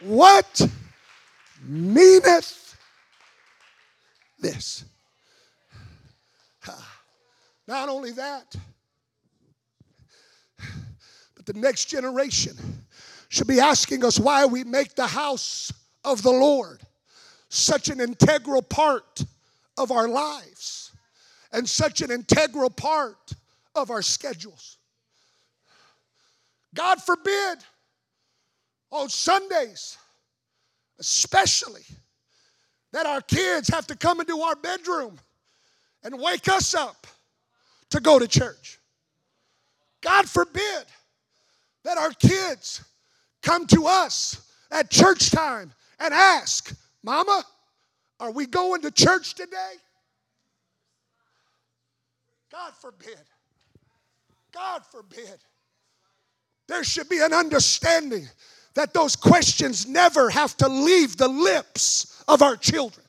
What 0.00 0.66
meaneth 1.62 2.76
this? 4.38 4.84
Ah, 6.66 7.00
not 7.68 7.88
only 7.88 8.12
that, 8.12 8.56
but 11.36 11.46
the 11.46 11.52
next 11.52 11.86
generation 11.86 12.56
should 13.28 13.46
be 13.46 13.60
asking 13.60 14.04
us 14.04 14.18
why 14.18 14.46
we 14.46 14.64
make 14.64 14.94
the 14.94 15.06
house 15.06 15.72
of 16.04 16.22
the 16.22 16.30
Lord 16.30 16.80
such 17.50 17.88
an 17.88 18.00
integral 18.00 18.62
part 18.62 19.22
of 19.76 19.90
our 19.90 20.08
lives 20.08 20.92
and 21.52 21.68
such 21.68 22.00
an 22.00 22.10
integral 22.10 22.70
part 22.70 23.32
of 23.74 23.90
our 23.90 24.02
schedules. 24.02 24.78
God 26.74 27.02
forbid 27.02 27.58
on 28.90 29.08
Sundays, 29.08 29.96
especially, 30.98 31.84
that 32.92 33.06
our 33.06 33.20
kids 33.20 33.68
have 33.68 33.86
to 33.86 33.96
come 33.96 34.20
into 34.20 34.40
our 34.40 34.56
bedroom 34.56 35.18
and 36.02 36.18
wake 36.18 36.48
us 36.48 36.74
up 36.74 37.06
to 37.90 38.00
go 38.00 38.18
to 38.18 38.26
church. 38.26 38.78
God 40.00 40.28
forbid 40.28 40.84
that 41.84 41.98
our 41.98 42.10
kids 42.10 42.84
come 43.42 43.66
to 43.68 43.86
us 43.86 44.50
at 44.70 44.90
church 44.90 45.30
time 45.30 45.72
and 45.98 46.12
ask, 46.12 46.74
Mama, 47.02 47.44
are 48.18 48.30
we 48.30 48.46
going 48.46 48.82
to 48.82 48.90
church 48.90 49.34
today? 49.34 49.74
God 52.50 52.72
forbid. 52.80 53.20
God 54.52 54.82
forbid. 54.90 55.38
There 56.68 56.84
should 56.84 57.08
be 57.08 57.20
an 57.20 57.32
understanding 57.32 58.28
that 58.74 58.94
those 58.94 59.16
questions 59.16 59.86
never 59.86 60.30
have 60.30 60.56
to 60.58 60.68
leave 60.68 61.16
the 61.16 61.28
lips 61.28 62.22
of 62.28 62.42
our 62.42 62.56
children. 62.56 63.04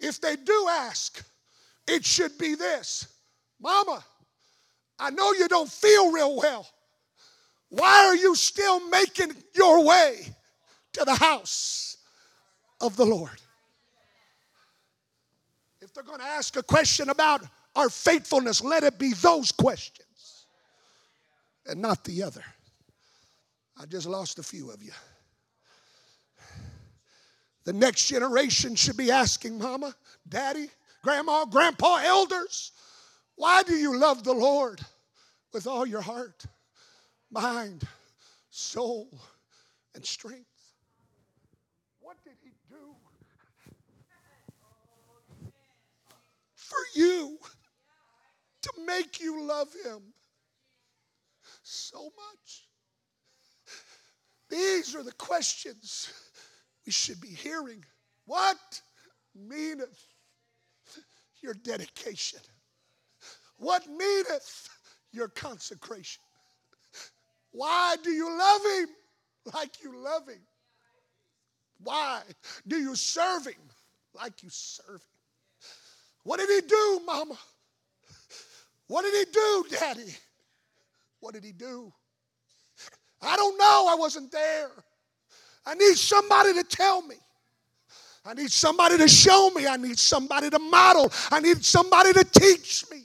If 0.00 0.20
they 0.20 0.36
do 0.36 0.66
ask, 0.70 1.22
it 1.86 2.04
should 2.04 2.36
be 2.38 2.54
this 2.54 3.06
Mama, 3.60 4.02
I 4.98 5.10
know 5.10 5.32
you 5.32 5.46
don't 5.48 5.70
feel 5.70 6.10
real 6.10 6.36
well. 6.36 6.66
Why 7.68 8.06
are 8.06 8.16
you 8.16 8.34
still 8.34 8.80
making 8.88 9.32
your 9.54 9.84
way 9.84 10.26
to 10.94 11.04
the 11.04 11.14
house 11.14 11.98
of 12.80 12.96
the 12.96 13.04
Lord? 13.04 13.40
If 15.80 15.94
they're 15.94 16.02
going 16.02 16.18
to 16.18 16.24
ask 16.24 16.56
a 16.56 16.62
question 16.62 17.10
about 17.10 17.42
our 17.76 17.88
faithfulness, 17.88 18.62
let 18.62 18.82
it 18.82 18.98
be 18.98 19.12
those 19.14 19.52
questions 19.52 20.09
and 21.66 21.80
not 21.80 22.04
the 22.04 22.22
other. 22.22 22.44
I 23.80 23.86
just 23.86 24.06
lost 24.06 24.38
a 24.38 24.42
few 24.42 24.70
of 24.70 24.82
you. 24.82 24.92
The 27.64 27.72
next 27.72 28.06
generation 28.06 28.74
should 28.74 28.96
be 28.96 29.10
asking 29.10 29.58
Mama, 29.58 29.94
Daddy, 30.28 30.68
Grandma, 31.02 31.44
Grandpa, 31.44 32.00
elders, 32.04 32.72
why 33.36 33.62
do 33.62 33.74
you 33.74 33.96
love 33.96 34.22
the 34.22 34.34
Lord 34.34 34.80
with 35.52 35.66
all 35.66 35.86
your 35.86 36.02
heart, 36.02 36.44
mind, 37.30 37.84
soul, 38.50 39.08
and 39.94 40.04
strength? 40.04 40.46
What 42.00 42.16
did 42.24 42.34
He 42.42 42.50
do 42.68 42.76
for 46.54 46.78
you 46.94 47.38
to 48.62 48.72
make 48.84 49.20
you 49.20 49.42
love 49.42 49.68
Him 49.84 50.02
so 51.70 52.04
much? 52.04 52.68
These 54.48 54.94
are 54.96 55.02
the 55.02 55.12
questions 55.12 56.12
we 56.84 56.92
should 56.92 57.20
be 57.20 57.28
hearing. 57.28 57.84
What 58.26 58.58
meaneth 59.34 60.04
your 61.42 61.54
dedication? 61.54 62.40
What 63.56 63.86
meaneth 63.86 64.68
your 65.12 65.28
consecration? 65.28 66.22
Why 67.52 67.96
do 68.02 68.10
you 68.10 68.28
love 68.36 68.60
him 68.78 68.88
like 69.54 69.82
you 69.82 69.96
love 69.96 70.28
him? 70.28 70.40
Why 71.82 72.22
do 72.66 72.76
you 72.76 72.94
serve 72.96 73.46
him 73.46 73.70
like 74.14 74.42
you 74.42 74.48
serve 74.50 74.88
him? 74.88 75.00
What 76.24 76.40
did 76.40 76.50
he 76.50 76.68
do, 76.68 77.00
mama? 77.06 77.38
What 78.88 79.02
did 79.02 79.14
he 79.14 79.32
do, 79.32 79.64
daddy? 79.70 80.14
What 81.20 81.34
did 81.34 81.44
he 81.44 81.52
do? 81.52 81.92
I 83.22 83.36
don't 83.36 83.58
know. 83.58 83.86
I 83.88 83.94
wasn't 83.98 84.32
there. 84.32 84.70
I 85.66 85.74
need 85.74 85.96
somebody 85.96 86.54
to 86.54 86.64
tell 86.64 87.02
me. 87.02 87.16
I 88.24 88.34
need 88.34 88.50
somebody 88.50 88.98
to 88.98 89.08
show 89.08 89.50
me. 89.50 89.66
I 89.66 89.76
need 89.76 89.98
somebody 89.98 90.50
to 90.50 90.58
model. 90.58 91.12
I 91.30 91.40
need 91.40 91.64
somebody 91.64 92.12
to 92.12 92.24
teach 92.24 92.84
me 92.90 93.04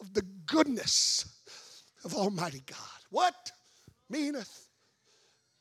of 0.00 0.12
the 0.14 0.22
goodness 0.46 1.40
of 2.04 2.14
Almighty 2.14 2.62
God. 2.66 2.78
What 3.10 3.34
meaneth 4.08 4.68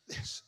this? 0.08 0.44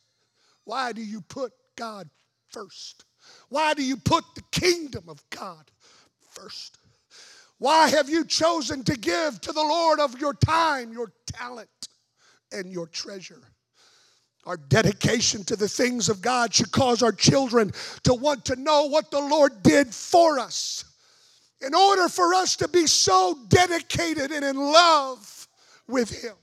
Why 0.64 0.92
do 0.92 1.02
you 1.02 1.20
put 1.22 1.52
God 1.76 2.08
first? 2.48 3.04
Why 3.48 3.74
do 3.74 3.82
you 3.82 3.96
put 3.96 4.24
the 4.34 4.42
kingdom 4.52 5.04
of 5.08 5.22
God 5.30 5.70
first? 6.30 6.78
Why 7.60 7.88
have 7.88 8.08
you 8.08 8.24
chosen 8.24 8.82
to 8.84 8.96
give 8.96 9.38
to 9.42 9.52
the 9.52 9.60
Lord 9.60 10.00
of 10.00 10.18
your 10.18 10.32
time, 10.32 10.94
your 10.94 11.12
talent, 11.26 11.88
and 12.50 12.72
your 12.72 12.86
treasure? 12.86 13.42
Our 14.46 14.56
dedication 14.56 15.44
to 15.44 15.56
the 15.56 15.68
things 15.68 16.08
of 16.08 16.22
God 16.22 16.54
should 16.54 16.72
cause 16.72 17.02
our 17.02 17.12
children 17.12 17.70
to 18.04 18.14
want 18.14 18.46
to 18.46 18.56
know 18.56 18.86
what 18.86 19.10
the 19.10 19.20
Lord 19.20 19.62
did 19.62 19.94
for 19.94 20.38
us. 20.38 20.86
In 21.60 21.74
order 21.74 22.08
for 22.08 22.32
us 22.32 22.56
to 22.56 22.66
be 22.68 22.86
so 22.86 23.36
dedicated 23.48 24.30
and 24.30 24.42
in 24.42 24.56
love 24.56 25.46
with 25.86 26.10
Him. 26.24 26.36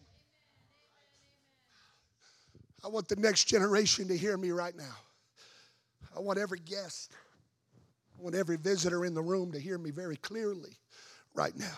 I 2.86 2.90
want 2.90 3.08
the 3.08 3.16
next 3.16 3.46
generation 3.46 4.08
to 4.10 4.16
hear 4.16 4.38
me 4.38 4.52
right 4.52 4.78
now. 4.78 4.96
I 6.16 6.20
want 6.20 6.38
every 6.38 6.60
guest, 6.60 7.12
I 8.20 8.22
want 8.22 8.36
every 8.36 8.58
visitor 8.58 9.04
in 9.04 9.16
the 9.16 9.24
room 9.24 9.52
to 9.54 9.60
hear 9.60 9.80
me 9.80 9.90
very 9.90 10.18
clearly 10.18 10.78
right 11.38 11.56
now. 11.56 11.78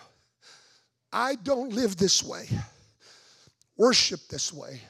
I 1.12 1.36
don't 1.36 1.74
live 1.74 1.98
this 1.98 2.24
way, 2.24 2.48
worship 3.78 4.22
this 4.30 4.54
way. 4.54 4.82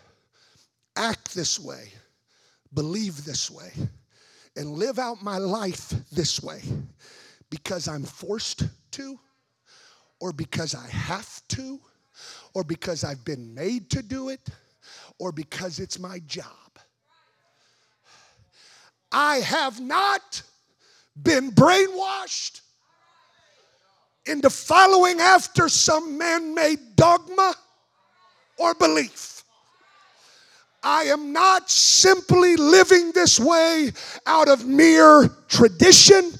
Act 0.95 1.33
this 1.33 1.59
way, 1.59 1.93
believe 2.73 3.23
this 3.23 3.49
way, 3.49 3.71
and 4.57 4.71
live 4.71 4.99
out 4.99 5.23
my 5.23 5.37
life 5.37 5.93
this 6.11 6.43
way. 6.43 6.61
Because 7.49 7.87
I'm 7.87 8.03
forced 8.03 8.63
to, 8.91 9.19
or 10.19 10.33
because 10.33 10.75
I 10.75 10.87
have 10.87 11.41
to, 11.49 11.79
or 12.53 12.63
because 12.65 13.03
I've 13.05 13.23
been 13.23 13.53
made 13.53 13.89
to 13.91 14.01
do 14.01 14.27
it, 14.29 14.49
or 15.19 15.31
because 15.31 15.79
it's 15.79 15.99
my 15.99 16.19
job. 16.19 16.45
I 19.11 19.37
have 19.37 19.79
not 19.79 20.41
been 21.15 21.51
brainwashed 21.51 22.61
into 24.29 24.49
following 24.49 25.19
after 25.19 25.67
some 25.67 26.17
man 26.17 26.53
made 26.53 26.79
dogma 26.95 27.55
or 28.57 28.73
belief. 28.75 29.43
I 30.81 31.03
am 31.03 31.33
not 31.33 31.69
simply 31.69 32.55
living 32.55 33.11
this 33.11 33.39
way 33.39 33.91
out 34.25 34.47
of 34.47 34.65
mere 34.65 35.29
tradition. 35.49 36.31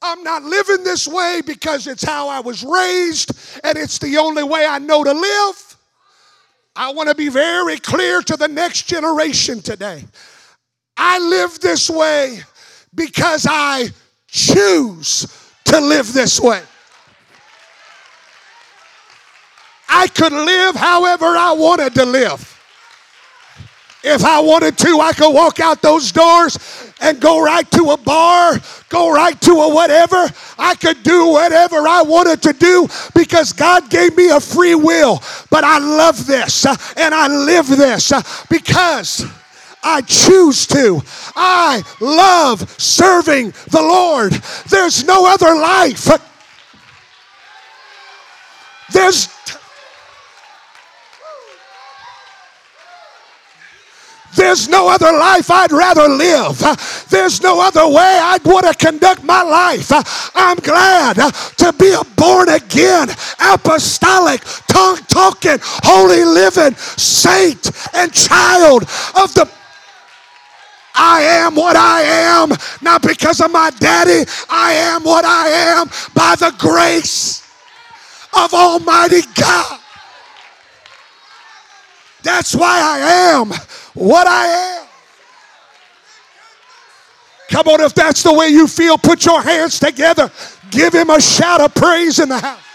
I'm 0.00 0.22
not 0.22 0.44
living 0.44 0.82
this 0.82 1.06
way 1.06 1.42
because 1.44 1.86
it's 1.86 2.02
how 2.04 2.28
I 2.28 2.40
was 2.40 2.64
raised 2.64 3.32
and 3.62 3.76
it's 3.76 3.98
the 3.98 4.16
only 4.16 4.42
way 4.42 4.64
I 4.64 4.78
know 4.78 5.04
to 5.04 5.12
live. 5.12 5.76
I 6.74 6.92
want 6.92 7.10
to 7.10 7.14
be 7.14 7.28
very 7.28 7.76
clear 7.76 8.22
to 8.22 8.36
the 8.36 8.48
next 8.48 8.86
generation 8.86 9.60
today. 9.60 10.04
I 10.96 11.18
live 11.18 11.60
this 11.60 11.90
way 11.90 12.40
because 12.94 13.46
I 13.48 13.90
choose 14.30 15.26
to 15.64 15.80
live 15.80 16.12
this 16.12 16.40
way. 16.40 16.62
I 19.88 20.06
could 20.06 20.32
live 20.32 20.76
however 20.76 21.26
I 21.26 21.52
wanted 21.52 21.94
to 21.96 22.04
live. 22.04 22.46
If 24.02 24.24
I 24.24 24.40
wanted 24.40 24.78
to, 24.78 25.00
I 25.00 25.12
could 25.12 25.30
walk 25.30 25.60
out 25.60 25.82
those 25.82 26.10
doors 26.10 26.56
and 27.02 27.20
go 27.20 27.42
right 27.42 27.70
to 27.72 27.90
a 27.90 27.98
bar, 27.98 28.58
go 28.88 29.12
right 29.12 29.38
to 29.42 29.52
a 29.52 29.74
whatever. 29.74 30.26
I 30.58 30.74
could 30.74 31.02
do 31.02 31.28
whatever 31.28 31.86
I 31.86 32.02
wanted 32.02 32.40
to 32.42 32.52
do 32.54 32.88
because 33.14 33.52
God 33.52 33.90
gave 33.90 34.16
me 34.16 34.30
a 34.30 34.40
free 34.40 34.74
will. 34.74 35.22
But 35.50 35.64
I 35.64 35.78
love 35.78 36.26
this 36.26 36.64
uh, 36.64 36.76
and 36.96 37.12
I 37.14 37.28
live 37.28 37.68
this 37.68 38.10
uh, 38.12 38.22
because 38.48 39.26
I 39.82 40.02
choose 40.02 40.66
to. 40.68 41.02
I 41.34 41.82
love 42.00 42.68
serving 42.80 43.52
the 43.70 43.80
Lord. 43.80 44.32
There's 44.68 45.04
no 45.04 45.26
other 45.26 45.54
life. 45.54 46.08
There's 48.92 49.28
There's 54.36 54.68
no 54.68 54.88
other 54.88 55.12
life 55.12 55.50
I'd 55.50 55.72
rather 55.72 56.08
live. 56.08 56.58
There's 57.10 57.42
no 57.42 57.60
other 57.60 57.86
way 57.86 58.18
I'd 58.22 58.44
want 58.44 58.66
to 58.66 58.74
conduct 58.74 59.24
my 59.24 59.42
life. 59.42 59.90
I'm 60.34 60.56
glad 60.58 61.14
to 61.14 61.72
be 61.72 61.92
a 61.92 62.04
born 62.16 62.48
again, 62.48 63.08
apostolic, 63.40 64.42
tongue 64.68 64.98
talking, 65.08 65.58
holy 65.62 66.24
living 66.24 66.74
saint 66.76 67.70
and 67.92 68.12
child 68.12 68.82
of 68.82 69.34
the 69.34 69.50
I 71.02 71.22
am 71.22 71.54
what 71.54 71.76
I 71.76 72.02
am, 72.02 72.50
not 72.82 73.00
because 73.02 73.40
of 73.40 73.50
my 73.50 73.70
daddy. 73.70 74.30
I 74.50 74.72
am 74.74 75.02
what 75.02 75.24
I 75.24 75.48
am 75.48 75.88
by 76.12 76.34
the 76.38 76.54
grace 76.58 77.42
of 78.36 78.52
Almighty 78.52 79.22
God. 79.34 79.80
That's 82.22 82.54
why 82.54 82.80
I 82.82 82.98
am 83.32 83.48
what 83.94 84.26
I 84.26 84.46
am. 84.46 84.86
Come 87.48 87.66
on, 87.68 87.80
if 87.80 87.94
that's 87.94 88.22
the 88.22 88.34
way 88.34 88.48
you 88.48 88.68
feel, 88.68 88.98
put 88.98 89.24
your 89.24 89.40
hands 89.40 89.80
together. 89.80 90.30
Give 90.70 90.92
him 90.92 91.08
a 91.08 91.20
shout 91.20 91.62
of 91.62 91.74
praise 91.74 92.18
in 92.18 92.28
the 92.28 92.38
house. 92.38 92.69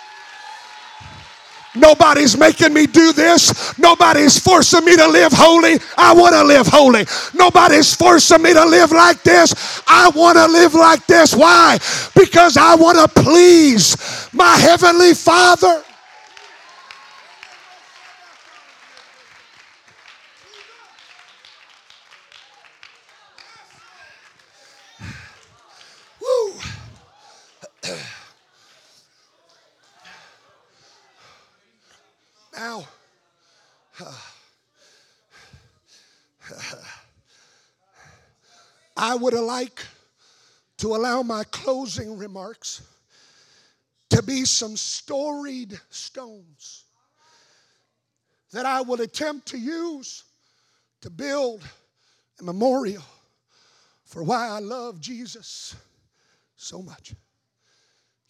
Nobody's 1.75 2.37
making 2.37 2.73
me 2.73 2.87
do 2.87 3.13
this. 3.13 3.77
Nobody's 3.77 4.39
forcing 4.39 4.85
me 4.85 4.95
to 4.95 5.07
live 5.07 5.31
holy. 5.33 5.79
I 5.97 6.13
want 6.13 6.33
to 6.33 6.43
live 6.43 6.67
holy. 6.67 7.05
Nobody's 7.33 7.93
forcing 7.93 8.41
me 8.41 8.53
to 8.53 8.65
live 8.65 8.91
like 8.91 9.23
this. 9.23 9.83
I 9.87 10.09
want 10.15 10.37
to 10.37 10.47
live 10.47 10.73
like 10.73 11.05
this. 11.07 11.35
Why? 11.35 11.77
Because 12.15 12.57
I 12.57 12.75
want 12.75 12.97
to 12.97 13.21
please 13.21 13.97
my 14.33 14.55
Heavenly 14.57 15.13
Father. 15.13 15.83
Woo. 26.21 26.53
I 39.05 39.13
would 39.13 39.35
liked 39.35 39.87
to 40.79 40.95
allow 40.95 41.21
my 41.21 41.43
closing 41.43 42.17
remarks 42.17 42.81
to 44.09 44.23
be 44.23 44.45
some 44.45 44.75
storied 44.75 45.79
stones 45.91 46.85
that 48.51 48.65
I 48.65 48.81
will 48.81 49.01
attempt 49.01 49.49
to 49.49 49.59
use 49.59 50.23
to 51.01 51.11
build 51.11 51.61
a 52.39 52.43
memorial 52.43 53.03
for 54.05 54.23
why 54.23 54.47
I 54.47 54.57
love 54.57 54.99
Jesus 54.99 55.75
so 56.55 56.81
much. 56.81 57.11
You 57.11 57.15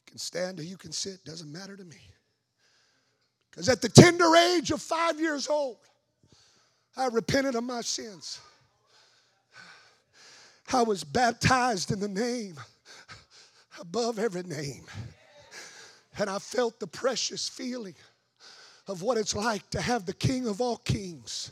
can 0.05 0.17
stand 0.17 0.59
or 0.59 0.63
you 0.63 0.75
can 0.75 0.91
sit, 0.91 1.23
doesn't 1.23 1.53
matter 1.53 1.77
to 1.77 1.85
me. 1.85 2.01
Because 3.49 3.69
at 3.69 3.81
the 3.81 3.87
tender 3.87 4.35
age 4.35 4.71
of 4.71 4.81
five 4.81 5.21
years 5.21 5.47
old, 5.47 5.77
I 6.97 7.07
repented 7.07 7.55
of 7.55 7.63
my 7.63 7.79
sins. 7.79 8.41
I 10.73 10.81
was 10.83 11.03
baptized 11.03 11.91
in 11.91 11.99
the 11.99 12.07
name 12.07 12.55
above 13.79 14.19
every 14.19 14.43
name. 14.43 14.85
And 16.17 16.29
I 16.29 16.39
felt 16.39 16.79
the 16.79 16.87
precious 16.87 17.47
feeling 17.47 17.95
of 18.87 19.01
what 19.01 19.17
it's 19.17 19.35
like 19.35 19.69
to 19.71 19.81
have 19.81 20.05
the 20.05 20.13
King 20.13 20.47
of 20.47 20.61
all 20.61 20.77
kings 20.77 21.51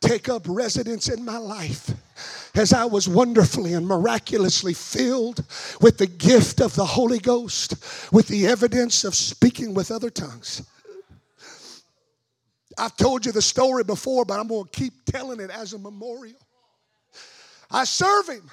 take 0.00 0.28
up 0.28 0.42
residence 0.48 1.08
in 1.08 1.24
my 1.24 1.36
life 1.36 1.90
as 2.54 2.72
I 2.72 2.86
was 2.86 3.06
wonderfully 3.06 3.74
and 3.74 3.86
miraculously 3.86 4.72
filled 4.72 5.44
with 5.80 5.98
the 5.98 6.06
gift 6.06 6.60
of 6.60 6.74
the 6.74 6.84
Holy 6.84 7.18
Ghost, 7.18 7.74
with 8.12 8.26
the 8.28 8.46
evidence 8.46 9.04
of 9.04 9.14
speaking 9.14 9.74
with 9.74 9.90
other 9.90 10.10
tongues. 10.10 10.62
I've 12.78 12.96
told 12.96 13.26
you 13.26 13.32
the 13.32 13.42
story 13.42 13.84
before, 13.84 14.24
but 14.24 14.40
I'm 14.40 14.48
going 14.48 14.64
to 14.64 14.70
keep 14.70 15.04
telling 15.04 15.40
it 15.40 15.50
as 15.50 15.74
a 15.74 15.78
memorial. 15.78 16.38
I 17.70 17.84
serve 17.84 18.28
Him. 18.28 18.50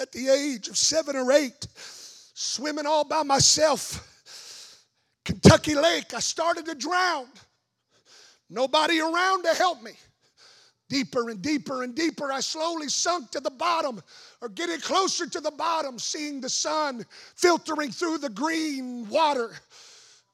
At 0.00 0.12
the 0.12 0.28
age 0.28 0.68
of 0.68 0.76
seven 0.76 1.16
or 1.16 1.32
eight, 1.32 1.66
swimming 2.34 2.86
all 2.86 3.04
by 3.04 3.24
myself, 3.24 4.04
Kentucky 5.24 5.74
Lake, 5.74 6.14
I 6.14 6.20
started 6.20 6.66
to 6.66 6.74
drown. 6.74 7.26
Nobody 8.48 9.00
around 9.00 9.42
to 9.42 9.54
help 9.54 9.82
me. 9.82 9.92
Deeper 10.88 11.28
and 11.28 11.42
deeper 11.42 11.82
and 11.82 11.94
deeper, 11.94 12.32
I 12.32 12.40
slowly 12.40 12.88
sunk 12.88 13.32
to 13.32 13.40
the 13.40 13.50
bottom 13.50 14.00
or 14.40 14.48
getting 14.48 14.80
closer 14.80 15.26
to 15.26 15.40
the 15.40 15.50
bottom, 15.50 15.98
seeing 15.98 16.40
the 16.40 16.48
sun 16.48 17.04
filtering 17.34 17.90
through 17.90 18.18
the 18.18 18.30
green 18.30 19.06
water, 19.08 19.50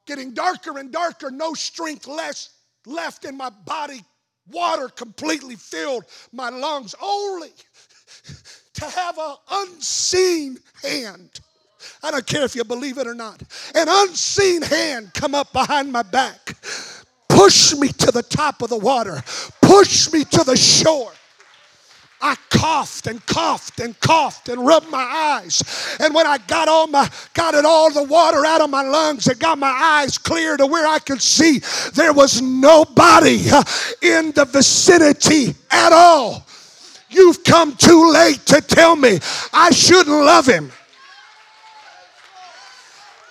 getting 0.07 0.33
darker 0.33 0.79
and 0.79 0.93
darker, 0.93 1.31
no 1.31 1.55
strength 1.55 2.07
less 2.07 2.51
left 2.87 3.25
in 3.25 3.37
my 3.37 3.51
body. 3.51 4.05
Water 4.51 4.89
completely 4.89 5.57
filled 5.57 6.05
my 6.33 6.51
lungs, 6.51 6.95
only 7.01 7.53
to 8.75 8.85
have 8.85 9.19
an 9.19 9.37
unseen 9.51 10.59
hand 10.83 11.41
I 12.03 12.11
don't 12.11 12.27
care 12.27 12.45
if 12.45 12.55
you 12.55 12.65
believe 12.65 12.99
it 12.99 13.07
or 13.07 13.15
not. 13.15 13.43
An 13.75 13.87
unseen 13.89 14.63
hand 14.63 15.13
come 15.15 15.35
up 15.35 15.53
behind 15.53 15.93
my 15.93 16.03
back, 16.03 16.57
push 17.29 17.75
me 17.75 17.89
to 17.89 18.11
the 18.11 18.23
top 18.23 18.63
of 18.63 18.71
the 18.71 18.77
water, 18.77 19.23
push 19.63 20.13
me 20.13 20.25
to 20.25 20.45
the 20.45 20.57
shore. 20.57 21.13
I 22.27 22.37
coughed 22.49 23.07
and 23.07 23.25
coughed 23.27 23.81
and 23.81 24.01
coughed 24.01 24.49
and 24.49 24.65
rubbed 24.67 24.91
my 24.91 25.03
eyes. 25.03 25.63
And 26.01 26.15
when 26.15 26.27
I 26.27 26.39
got 26.39 26.69
all 26.69 26.87
my 26.87 27.07
got 27.35 27.53
it 27.53 27.67
all 27.67 27.93
the 27.93 28.05
water 28.05 28.47
out 28.47 28.63
of 28.63 28.71
my 28.71 28.83
lungs 28.83 29.27
and 29.27 29.39
got 29.39 29.59
my 29.59 29.69
eyes 29.69 30.17
clear 30.17 30.57
to 30.57 30.67
where 30.67 30.89
I 30.89 31.01
could 31.01 31.21
see, 31.21 31.61
there 31.93 32.15
was 32.15 32.41
nobody 32.41 33.45
in 34.01 34.33
the 34.33 34.49
vicinity 34.51 35.55
at 35.71 35.93
all. 35.93 36.47
You've 37.11 37.45
come 37.45 37.77
too 37.77 38.11
late 38.11 38.47
to 38.47 38.63
tell 38.63 38.97
me 38.97 39.19
I 39.53 39.71
shouldn't 39.71 40.25
love 40.25 40.47
him. 40.47 40.73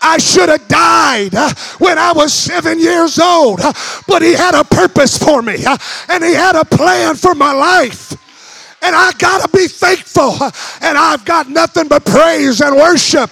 I 0.04 0.20
should 0.20 0.50
have 0.50 0.68
died 0.68 1.34
uh, 1.34 1.52
when 1.80 1.98
I 1.98 2.12
was 2.12 2.32
seven 2.32 2.80
years 2.80 3.18
old, 3.18 3.60
uh, 3.60 3.74
but 4.08 4.22
He 4.22 4.34
had 4.34 4.54
a 4.54 4.64
purpose 4.64 5.18
for 5.18 5.42
me 5.42 5.66
uh, 5.66 5.78
and 6.10 6.24
He 6.24 6.34
had 6.34 6.56
a 6.56 6.66
plan 6.66 7.16
for 7.16 7.34
my 7.34 7.54
life. 7.54 8.20
And 8.84 8.96
I 8.96 9.12
got 9.18 9.50
to 9.50 9.58
be 9.58 9.68
thankful. 9.68 10.34
And 10.82 10.98
I've 10.98 11.24
got 11.26 11.50
nothing 11.50 11.88
but 11.88 12.06
praise 12.06 12.62
and 12.62 12.76
worship 12.76 13.32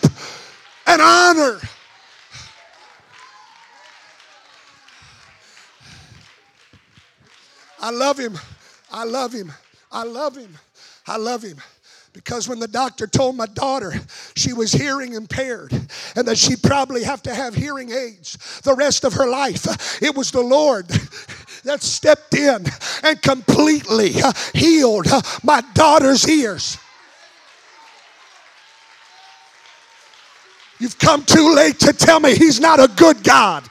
and 0.88 1.02
honor. 1.02 1.60
I 7.80 7.89
love 7.89 8.18
him. 8.18 8.38
I 8.91 9.04
love 9.04 9.34
him. 9.34 9.52
I 9.91 10.04
love 10.04 10.36
him. 10.36 10.58
I 11.08 11.18
love 11.18 11.43
him. 11.43 11.58
Because 12.14 12.47
when 12.47 12.60
the 12.60 12.68
doctor 12.68 13.08
told 13.08 13.38
my 13.38 13.45
daughter 13.45 13.93
she 14.36 14.52
was 14.54 14.72
hearing 14.72 15.14
impaired 15.14 15.72
and 16.16 16.28
that 16.28 16.38
she'd 16.38 16.62
probably 16.62 17.04
have 17.04 17.24
to 17.24 17.34
have 17.34 17.56
hearing 17.56 17.91
aids 17.91 18.38
the 18.64 18.76
rest 18.76 19.06
of 19.06 19.14
her 19.14 19.30
life, 19.30 20.02
it 20.02 20.16
was 20.16 20.32
the 20.32 20.41
Lord 20.41 20.88
that 21.64 21.82
stepped 21.82 22.34
in 22.34 22.66
and 23.03 23.22
completely 23.22 24.22
uh, 24.22 24.34
healed 24.53 25.07
uh, 25.07 25.22
my 25.43 25.62
daughter's 25.74 26.28
ears. 26.28 26.78
You've 30.80 30.97
come 30.97 31.24
too 31.24 31.53
late 31.53 31.80
to 31.82 31.93
tell 31.93 32.20
me 32.20 32.36
he's 32.36 32.59
not 32.59 32.80
a 32.80 32.88
good 32.95 33.24
God. 33.24 33.64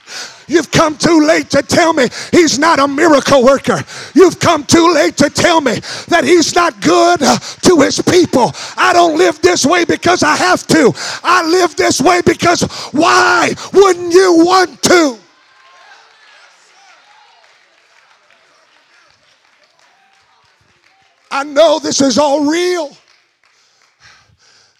You've 0.46 0.70
come 0.70 0.96
too 0.96 1.26
late 1.26 1.50
to 1.50 1.62
tell 1.62 1.92
me 1.92 2.06
he's 2.30 2.56
not 2.56 2.78
a 2.78 2.86
miracle 2.86 3.44
worker. 3.44 3.82
You've 4.14 4.38
come 4.38 4.64
too 4.64 4.94
late 4.94 5.16
to 5.16 5.28
tell 5.28 5.60
me 5.60 5.80
that 6.06 6.22
he's 6.22 6.54
not 6.54 6.80
good 6.80 7.22
uh, 7.22 7.38
to 7.38 7.80
his 7.80 8.00
people. 8.02 8.52
I 8.76 8.92
don't 8.92 9.18
live 9.18 9.40
this 9.42 9.66
way 9.66 9.84
because 9.84 10.22
I 10.22 10.36
have 10.36 10.64
to. 10.68 10.92
I 11.24 11.48
live 11.48 11.74
this 11.74 12.00
way 12.00 12.20
because 12.24 12.62
why 12.92 13.54
wouldn't 13.72 14.12
you 14.12 14.44
want 14.44 14.80
to? 14.82 15.18
I 21.30 21.44
know 21.44 21.78
this 21.78 22.00
is 22.00 22.18
all 22.18 22.44
real. 22.44 22.96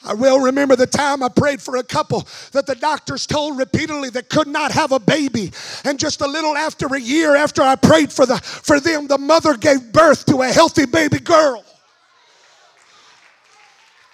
I 0.03 0.15
will 0.15 0.41
remember 0.41 0.77
the 0.77 0.87
time 0.87 1.23
I 1.23 1.29
prayed 1.29 1.61
for 1.61 1.77
a 1.77 1.83
couple 1.83 2.27
that 2.53 2.67
the 2.67 2.75
doctors 2.75 3.27
told 3.27 3.59
repeatedly 3.59 4.09
that 4.11 4.31
could 4.31 4.47
not 4.47 4.73
have 4.73 4.93
a 4.93 4.99
baby. 4.99 5.53
And 5.85 5.99
just 5.99 6.23
a 6.23 6.27
little 6.27 6.57
after 6.57 6.87
a 6.87 7.01
year 7.01 7.37
after 7.37 7.61
I 7.63 7.77
prayed 7.77 8.11
for, 8.11 8.25
the, 8.25 8.39
for 8.39 8.81
them, 8.81 9.07
the 9.09 9.19
mother 9.19 9.57
gave 9.57 9.93
birth 9.93 10.25
to 10.27 10.41
a 10.41 10.49
healthy 10.49 10.87
baby 10.87 11.19
girl. 11.21 11.65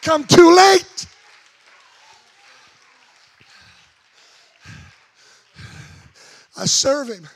Come 0.02 0.24
too 0.24 0.54
late. 0.56 1.06
I 6.56 6.64
serve 6.64 7.08
him 7.08 7.28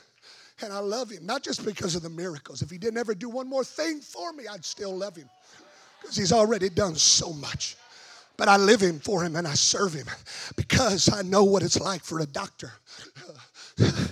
and 0.63 0.73
I 0.73 0.79
love 0.79 1.11
him, 1.11 1.25
not 1.27 1.43
just 1.43 1.65
because 1.65 1.95
of 1.95 2.03
the 2.03 2.11
miracles. 2.11 2.63
If 2.63 2.71
he 2.71 2.79
didn't 2.79 2.99
ever 2.99 3.15
do 3.15 3.29
one 3.29 3.49
more 3.49 3.65
thing 3.65 4.01
for 4.01 4.33
me, 4.33 4.45
I'd 4.47 4.65
still 4.65 4.97
love 4.97 5.17
him 5.17 5.29
because 6.01 6.17
he's 6.17 6.33
already 6.33 6.69
done 6.69 6.95
so 6.95 7.33
much. 7.33 7.77
But 8.37 8.49
I 8.49 8.57
live 8.57 8.81
him 8.81 9.01
for 9.01 9.23
him 9.23 9.37
and 9.37 9.47
I 9.47 9.53
serve 9.53 9.93
him 9.93 10.07
because 10.57 11.13
I 11.13 11.23
know 11.23 11.45
what 11.45 11.63
it's 11.63 11.79
like 11.79 12.03
for 12.03 12.21
a 12.21 12.27
doctor 12.27 12.73
to 13.77 13.85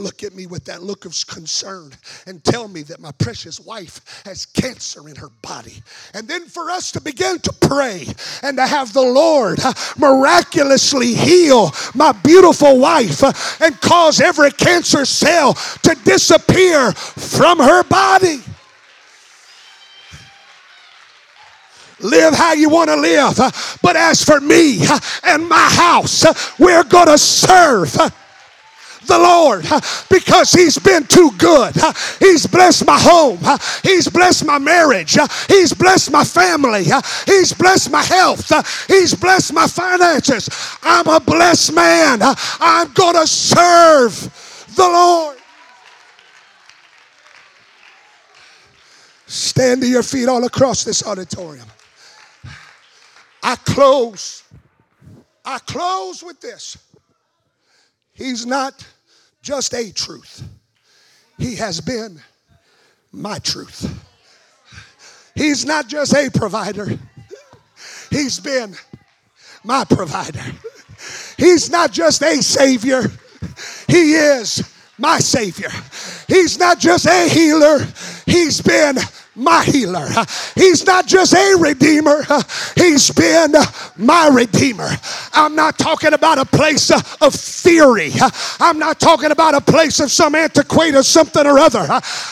look 0.00 0.22
at 0.22 0.34
me 0.34 0.46
with 0.46 0.64
that 0.64 0.82
look 0.82 1.04
of 1.04 1.14
concern 1.26 1.92
and 2.26 2.42
tell 2.42 2.68
me 2.68 2.82
that 2.82 3.00
my 3.00 3.12
precious 3.12 3.60
wife 3.60 4.22
has 4.24 4.46
cancer 4.46 5.08
in 5.08 5.16
her 5.16 5.30
body. 5.42 5.82
And 6.14 6.26
then 6.26 6.46
for 6.46 6.70
us 6.70 6.90
to 6.92 7.00
begin 7.00 7.38
to 7.40 7.52
pray 7.60 8.06
and 8.42 8.56
to 8.56 8.66
have 8.66 8.92
the 8.92 9.02
Lord 9.02 9.60
uh, 9.60 9.72
miraculously 9.98 11.14
heal 11.14 11.72
my 11.94 12.12
beautiful 12.12 12.78
wife 12.78 13.22
uh, 13.22 13.32
and 13.60 13.80
cause 13.80 14.20
every 14.20 14.50
cancer 14.50 15.04
cell 15.04 15.54
to 15.54 15.96
disappear 16.04 16.92
from 16.92 17.58
her 17.58 17.84
body. 17.84 18.42
Live 22.02 22.34
how 22.34 22.54
you 22.54 22.70
want 22.70 22.88
to 22.88 22.96
live. 22.96 23.38
Uh, 23.38 23.50
but 23.82 23.96
as 23.96 24.24
for 24.24 24.40
me 24.40 24.80
and 25.24 25.48
my 25.48 25.68
house, 25.70 26.24
we're 26.58 26.84
going 26.84 27.08
to 27.08 27.18
serve 27.18 27.94
the 29.06 29.18
Lord 29.18 29.64
because 30.08 30.52
He's 30.52 30.78
been 30.78 31.04
too 31.04 31.30
good. 31.38 31.74
He's 32.18 32.46
blessed 32.46 32.86
my 32.86 32.98
home. 32.98 33.38
He's 33.82 34.08
blessed 34.08 34.44
my 34.44 34.58
marriage. 34.58 35.16
He's 35.48 35.72
blessed 35.72 36.10
my 36.10 36.24
family. 36.24 36.84
He's 37.26 37.52
blessed 37.52 37.90
my 37.90 38.02
health. 38.02 38.52
He's 38.86 39.14
blessed 39.14 39.52
my 39.52 39.66
finances. 39.66 40.48
I'm 40.82 41.06
a 41.08 41.20
blessed 41.20 41.74
man. 41.74 42.20
I'm 42.22 42.92
going 42.92 43.16
to 43.16 43.26
serve 43.26 44.14
the 44.76 44.86
Lord. 44.86 45.38
Stand 49.26 49.82
to 49.82 49.86
your 49.86 50.02
feet 50.02 50.28
all 50.28 50.44
across 50.44 50.82
this 50.82 51.06
auditorium. 51.06 51.66
I 53.42 53.56
close. 53.56 54.42
I 55.44 55.58
close 55.60 56.22
with 56.22 56.40
this. 56.40 56.76
He's 58.20 58.44
not 58.44 58.86
just 59.40 59.72
a 59.72 59.90
truth, 59.94 60.42
He 61.38 61.56
has 61.56 61.80
been 61.80 62.20
my 63.12 63.38
truth. 63.38 63.90
He's 65.34 65.64
not 65.64 65.88
just 65.88 66.14
a 66.14 66.30
provider, 66.30 66.98
He's 68.10 68.38
been 68.38 68.76
my 69.64 69.84
provider. 69.84 70.44
He's 71.38 71.70
not 71.70 71.92
just 71.92 72.22
a 72.22 72.42
Savior, 72.42 73.10
He 73.88 74.12
is 74.12 74.70
my 74.98 75.18
Savior. 75.18 75.70
He's 76.28 76.58
not 76.58 76.78
just 76.78 77.06
a 77.06 77.26
healer, 77.26 77.86
He's 78.26 78.60
been 78.60 78.98
my 79.40 79.64
healer. 79.64 80.06
He's 80.54 80.86
not 80.86 81.06
just 81.06 81.34
a 81.34 81.56
redeemer, 81.58 82.24
he's 82.76 83.10
been 83.10 83.54
my 83.96 84.28
redeemer. 84.28 84.90
I'm 85.32 85.56
not 85.56 85.78
talking 85.78 86.12
about 86.12 86.38
a 86.38 86.44
place 86.44 86.90
of 86.90 87.34
theory. 87.34 88.12
I'm 88.60 88.78
not 88.78 89.00
talking 89.00 89.30
about 89.30 89.54
a 89.54 89.60
place 89.60 90.00
of 90.00 90.10
some 90.10 90.34
antiquated 90.34 91.02
something 91.04 91.46
or 91.46 91.58
other. 91.58 91.86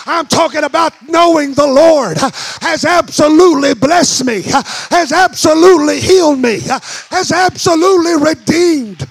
I'm 0.06 0.26
talking 0.26 0.64
about 0.64 0.92
knowing 1.08 1.54
the 1.54 1.66
Lord 1.66 2.18
has 2.18 2.84
absolutely 2.84 3.74
blessed 3.74 4.24
me, 4.24 4.42
has 4.42 5.12
absolutely 5.12 6.00
healed 6.00 6.38
me, 6.38 6.60
has 6.60 7.32
absolutely 7.32 8.16
redeemed 8.16 9.08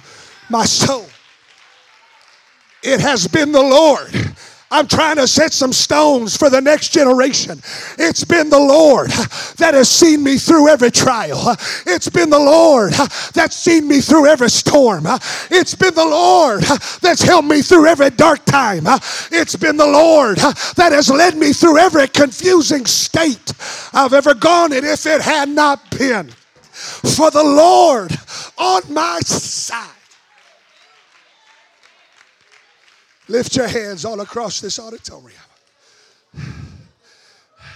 my 0.49 0.65
soul. 0.65 1.05
It 2.83 2.99
has 3.01 3.27
been 3.27 3.51
the 3.51 3.61
Lord 3.61 4.13
I'm 4.70 4.88
trying 4.88 5.15
to 5.15 5.28
set 5.28 5.53
some 5.53 5.72
stones 5.72 6.36
for 6.36 6.49
the 6.49 6.59
next 6.59 6.89
generation. 6.89 7.61
It's 7.97 8.26
been 8.26 8.49
the 8.49 8.59
Lord 8.59 9.09
that 9.57 9.74
has 9.74 9.89
seen 9.89 10.24
me 10.24 10.38
through 10.38 10.68
every 10.68 10.91
trial. 10.91 11.55
It's 11.86 12.09
been 12.09 12.30
the 12.30 12.38
Lord 12.39 12.91
that's 13.34 13.55
seen 13.55 13.88
me 13.88 14.01
through 14.01 14.28
every 14.28 14.49
storm. 14.49 15.05
It's 15.49 15.74
been 15.74 15.93
the 15.93 16.05
Lord 16.05 16.63
that's 17.01 17.22
helped 17.22 17.47
me 17.47 17.61
through 17.61 17.88
every 17.88 18.09
dark 18.09 18.43
time. 18.45 18.84
It's 19.32 19.55
been 19.55 19.78
the 19.78 19.88
Lord 19.88 20.38
that 20.38 20.91
has 20.91 21.09
led 21.09 21.38
me 21.38 21.53
through 21.53 21.78
every 21.78 22.07
confusing 22.09 22.86
state 22.86 23.53
I've 23.93 24.13
ever 24.13 24.34
gone 24.34 24.74
in. 24.74 24.84
If 24.84 25.05
it 25.05 25.22
had 25.22 25.47
not 25.47 25.89
been 25.97 26.30
for 26.30 27.32
the 27.32 27.43
Lord 27.43 28.11
on 28.57 28.82
my 28.93 29.20
side, 29.22 29.91
Lift 33.28 33.55
your 33.55 33.67
hands 33.67 34.05
all 34.05 34.21
across 34.21 34.61
this 34.61 34.80
auditorium. 34.80 35.41